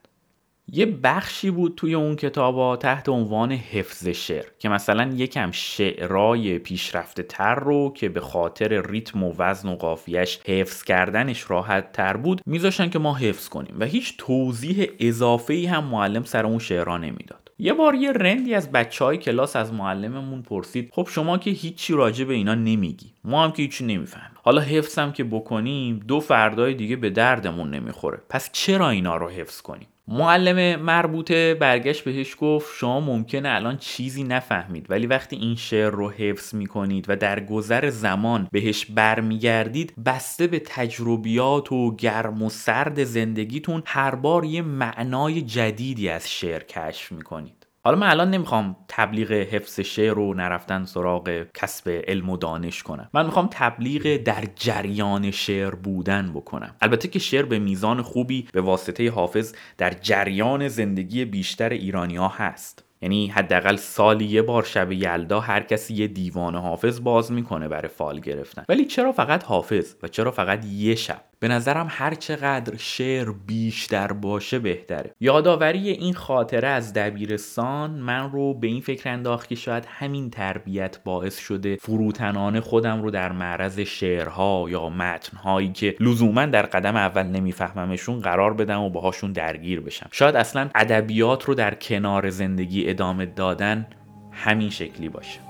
یه 0.72 0.86
بخشی 0.86 1.50
بود 1.50 1.74
توی 1.76 1.94
اون 1.94 2.16
کتابا 2.16 2.76
تحت 2.76 3.08
عنوان 3.08 3.52
حفظ 3.52 4.08
شعر 4.08 4.44
که 4.58 4.68
مثلا 4.68 5.12
یکم 5.14 5.50
شعرای 5.50 6.58
پیشرفته 6.58 7.22
تر 7.22 7.54
رو 7.54 7.92
که 7.92 8.08
به 8.08 8.20
خاطر 8.20 8.90
ریتم 8.90 9.22
و 9.22 9.34
وزن 9.38 9.68
و 9.68 9.76
قافیش 9.76 10.38
حفظ 10.44 10.82
کردنش 10.82 11.50
راحت 11.50 11.92
تر 11.92 12.16
بود 12.16 12.40
میذاشتن 12.46 12.90
که 12.90 12.98
ما 12.98 13.14
حفظ 13.14 13.48
کنیم 13.48 13.76
و 13.78 13.84
هیچ 13.84 14.14
توضیح 14.18 14.90
اضافه 14.98 15.54
ای 15.54 15.66
هم 15.66 15.84
معلم 15.84 16.24
سر 16.24 16.46
اون 16.46 16.58
شعرها 16.58 16.98
نمی‌داد. 16.98 17.52
یه 17.58 17.72
بار 17.72 17.94
یه 17.94 18.12
رندی 18.12 18.54
از 18.54 18.72
بچه 18.72 19.04
های 19.04 19.18
کلاس 19.18 19.56
از 19.56 19.72
معلممون 19.72 20.42
پرسید 20.42 20.90
خب 20.92 21.08
شما 21.10 21.38
که 21.38 21.50
هیچی 21.50 21.92
راجع 21.92 22.24
به 22.24 22.34
اینا 22.34 22.54
نمیگی 22.54 23.12
ما 23.24 23.44
هم 23.44 23.52
که 23.52 23.62
هیچی 23.62 23.84
نمی‌فهمیم. 23.84 24.38
حالا 24.42 24.60
حفظم 24.60 25.12
که 25.12 25.24
بکنیم 25.24 26.00
دو 26.08 26.20
فردای 26.20 26.74
دیگه 26.74 26.96
به 26.96 27.10
دردمون 27.10 27.70
نمی‌خوره 27.70 28.20
پس 28.28 28.50
چرا 28.52 28.90
اینا 28.90 29.16
رو 29.16 29.28
حفظ 29.28 29.60
کنیم؟ 29.60 29.88
معلم 30.08 30.80
مربوطه 30.82 31.54
برگشت 31.54 32.04
بهش 32.04 32.36
گفت 32.40 32.76
شما 32.76 33.00
ممکنه 33.00 33.48
الان 33.48 33.76
چیزی 33.76 34.24
نفهمید 34.24 34.90
ولی 34.90 35.06
وقتی 35.06 35.36
این 35.36 35.56
شعر 35.56 35.90
رو 35.90 36.10
حفظ 36.10 36.54
می‌کنید 36.54 37.04
و 37.08 37.16
در 37.16 37.40
گذر 37.40 37.90
زمان 37.90 38.48
بهش 38.52 38.86
برمیگردید 38.86 39.94
بسته 40.04 40.46
به 40.46 40.58
تجربیات 40.66 41.72
و 41.72 41.96
گرم 41.96 42.42
و 42.42 42.50
سرد 42.50 43.04
زندگیتون 43.04 43.82
هر 43.86 44.14
بار 44.14 44.44
یه 44.44 44.62
معنای 44.62 45.42
جدیدی 45.42 46.08
از 46.08 46.30
شعر 46.30 46.62
کشف 46.62 47.12
می‌کنید. 47.12 47.59
حالا 47.84 47.98
من 47.98 48.10
الان 48.10 48.30
نمی‌خوام 48.30 48.76
تبلیغ 48.88 49.32
حفظ 49.32 49.80
شعر 49.80 50.14
رو 50.14 50.34
نرفتن 50.34 50.84
سراغ 50.84 51.44
کسب 51.54 52.02
علم 52.06 52.30
و 52.30 52.36
دانش 52.36 52.82
کنم. 52.82 53.10
من 53.14 53.26
می‌خوام 53.26 53.48
تبلیغ 53.52 54.16
در 54.16 54.44
جریان 54.56 55.30
شعر 55.30 55.74
بودن 55.74 56.32
بکنم. 56.32 56.76
البته 56.80 57.08
که 57.08 57.18
شعر 57.18 57.44
به 57.44 57.58
میزان 57.58 58.02
خوبی 58.02 58.48
به 58.52 58.60
واسطه 58.60 59.10
حافظ 59.10 59.54
در 59.78 59.90
جریان 59.90 60.68
زندگی 60.68 61.24
بیشتر 61.24 61.68
ایرانی 61.68 62.16
ها 62.16 62.28
هست. 62.28 62.84
یعنی 63.02 63.26
حداقل 63.26 63.76
سالی 63.76 64.24
یه 64.24 64.42
بار 64.42 64.62
شب 64.62 64.92
یلدا 64.92 65.40
هر 65.40 65.62
کسی 65.62 65.94
یه 65.94 66.06
دیوان 66.06 66.56
حافظ 66.56 67.00
باز 67.00 67.32
می‌کنه 67.32 67.68
برای 67.68 67.88
فال 67.88 68.20
گرفتن. 68.20 68.64
ولی 68.68 68.84
چرا 68.84 69.12
فقط 69.12 69.44
حافظ 69.44 69.94
و 70.02 70.08
چرا 70.08 70.30
فقط 70.30 70.64
یه 70.64 70.94
شب؟ 70.94 71.29
به 71.40 71.48
نظرم 71.48 71.86
هر 71.90 72.14
چقدر 72.14 72.76
شعر 72.76 73.32
بیشتر 73.46 74.12
باشه 74.12 74.58
بهتره. 74.58 75.14
یادآوری 75.20 75.90
این 75.90 76.14
خاطره 76.14 76.68
از 76.68 76.92
دبیرستان 76.92 77.90
من 77.90 78.32
رو 78.32 78.54
به 78.54 78.66
این 78.66 78.80
فکر 78.80 79.08
انداخت 79.08 79.48
که 79.48 79.54
شاید 79.54 79.84
همین 79.88 80.30
تربیت 80.30 81.04
باعث 81.04 81.38
شده 81.38 81.76
فروتنانه 81.76 82.60
خودم 82.60 83.02
رو 83.02 83.10
در 83.10 83.32
معرض 83.32 83.80
شعرها 83.80 84.66
یا 84.68 84.88
متنهایی 84.88 85.72
که 85.72 85.96
لزوما 86.00 86.46
در 86.46 86.62
قدم 86.62 86.96
اول 86.96 87.22
نمیفهممشون 87.22 88.20
قرار 88.20 88.54
بدم 88.54 88.80
و 88.80 88.90
باهاشون 88.90 89.32
درگیر 89.32 89.80
بشم. 89.80 90.08
شاید 90.12 90.36
اصلا 90.36 90.70
ادبیات 90.74 91.44
رو 91.44 91.54
در 91.54 91.74
کنار 91.74 92.30
زندگی 92.30 92.90
ادامه 92.90 93.26
دادن 93.26 93.86
همین 94.32 94.70
شکلی 94.70 95.08
باشه. 95.08 95.49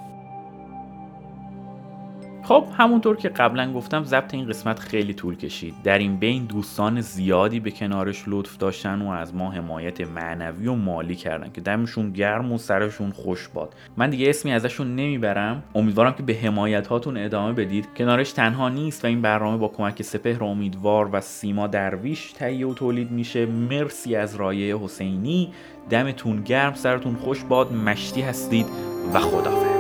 خب 2.50 2.64
همونطور 2.78 3.16
که 3.16 3.28
قبلا 3.28 3.72
گفتم 3.72 4.04
ضبط 4.04 4.34
این 4.34 4.48
قسمت 4.48 4.78
خیلی 4.78 5.14
طول 5.14 5.36
کشید. 5.36 5.74
در 5.84 5.98
این 5.98 6.16
بین 6.16 6.44
دوستان 6.44 7.00
زیادی 7.00 7.60
به 7.60 7.70
کنارش 7.70 8.24
لطف 8.26 8.56
داشتن 8.56 9.02
و 9.02 9.08
از 9.08 9.34
ما 9.34 9.50
حمایت 9.50 10.00
معنوی 10.00 10.66
و 10.66 10.74
مالی 10.74 11.14
کردن 11.14 11.50
که 11.52 11.60
دمشون 11.60 12.12
گرم 12.12 12.52
و 12.52 12.58
سرشون 12.58 13.10
خوش 13.10 13.48
باد. 13.48 13.74
من 13.96 14.10
دیگه 14.10 14.30
اسمی 14.30 14.52
ازشون 14.52 14.96
نمی‌برم. 14.96 15.62
امیدوارم 15.74 16.12
که 16.12 16.22
به 16.22 16.34
حمایت 16.34 16.86
هاتون 16.86 17.16
ادامه 17.16 17.52
بدید. 17.52 17.88
کنارش 17.96 18.32
تنها 18.32 18.68
نیست 18.68 19.04
و 19.04 19.08
این 19.08 19.22
برنامه 19.22 19.56
با 19.56 19.68
کمک 19.68 20.02
سپهر 20.02 20.44
امیدوار 20.44 21.08
و 21.12 21.20
سیما 21.20 21.66
درویش 21.66 22.32
تهیه 22.32 22.66
و 22.66 22.74
تولید 22.74 23.10
میشه. 23.10 23.46
مرسی 23.46 24.16
از 24.16 24.36
رایه 24.36 24.78
حسینی. 24.78 25.52
دمتون 25.90 26.42
گرم 26.42 26.74
سرتون 26.74 27.14
خوش 27.14 27.44
باد. 27.44 27.72
مشتی 27.72 28.22
هستید 28.22 28.66
و 29.14 29.18
خدافظ 29.18 29.79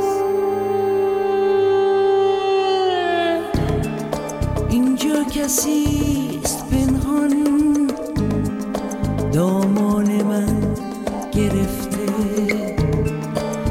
اینجا 5.10 5.30
کسی 5.30 6.40
است 6.44 6.64
پنهان؟ 6.70 7.90
دامان 9.32 10.22
من 10.22 10.74
گرفته. 11.32 12.06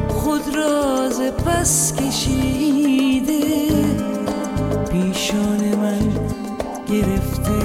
خود 0.10 0.56
راز 0.56 1.22
پس 1.22 1.94
کشیده. 1.96 3.42
پیشان 4.92 5.76
من 5.76 6.12
گرفته. 6.88 7.60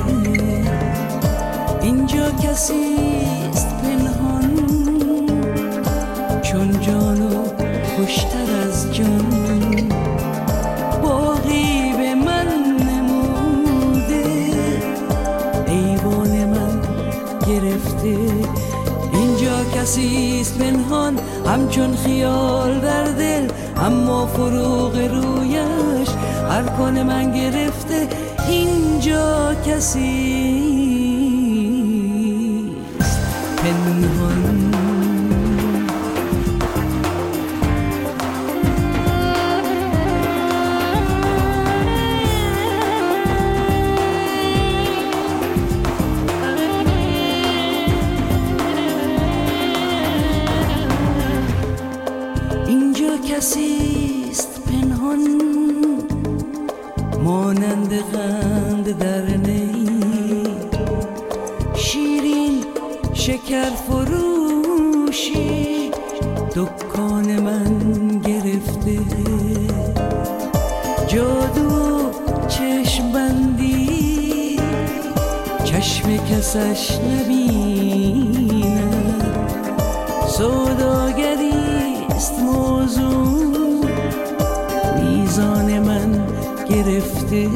اینجا 1.83 2.31
کسی 2.31 3.04
کسی 19.85 20.38
است 20.40 20.59
پنهان 20.59 21.18
همچون 21.47 21.97
خیال 21.97 22.81
در 22.81 23.05
دل 23.05 23.49
اما 23.77 24.27
فروغ 24.27 24.97
رویش 24.97 26.09
هر 26.51 26.62
کن 26.62 27.03
من 27.03 27.33
گرفته 27.33 28.09
اینجا 28.49 29.55
کسی 29.55 30.44
است 33.01 33.20
پنهان. 33.57 34.63
قند 58.85 58.99
در 58.99 59.25
شیرین 61.77 62.64
شکر 63.12 63.70
فروشی 63.70 65.35
دکان 66.57 67.40
من 67.40 67.79
گرفته. 68.18 68.99
جادو 71.07 72.11
چشم 72.49 73.12
بندی. 73.12 74.61
چشم 75.64 76.16
کسش 76.16 76.99
نبیند 77.01 78.75
سوداگری 80.29 81.53
است 82.16 82.38
موضوع. 82.38 83.87
میزان 85.01 85.79
من 85.79 86.27
گرفته. 86.68 87.49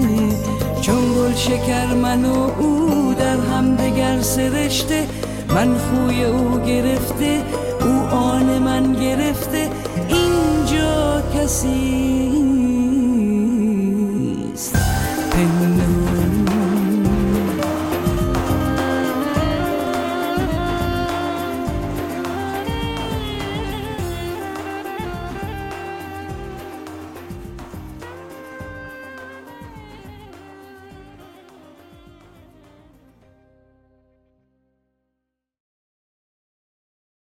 چون 0.89 1.15
گل 1.15 1.35
شکر 1.35 1.87
من 1.87 2.25
و 2.25 2.51
او 2.59 3.15
در 3.19 3.37
هم 3.37 3.77
دگر 3.77 4.23
سرشته 4.23 5.07
من 5.49 5.79
خوی 5.79 6.25
او 6.25 6.61
گرفته 6.61 7.43
او 7.81 8.17
آن 8.17 8.59
من 8.59 8.93
گرفته 8.93 9.71
اینجا 10.09 11.23
کسی 11.35 12.48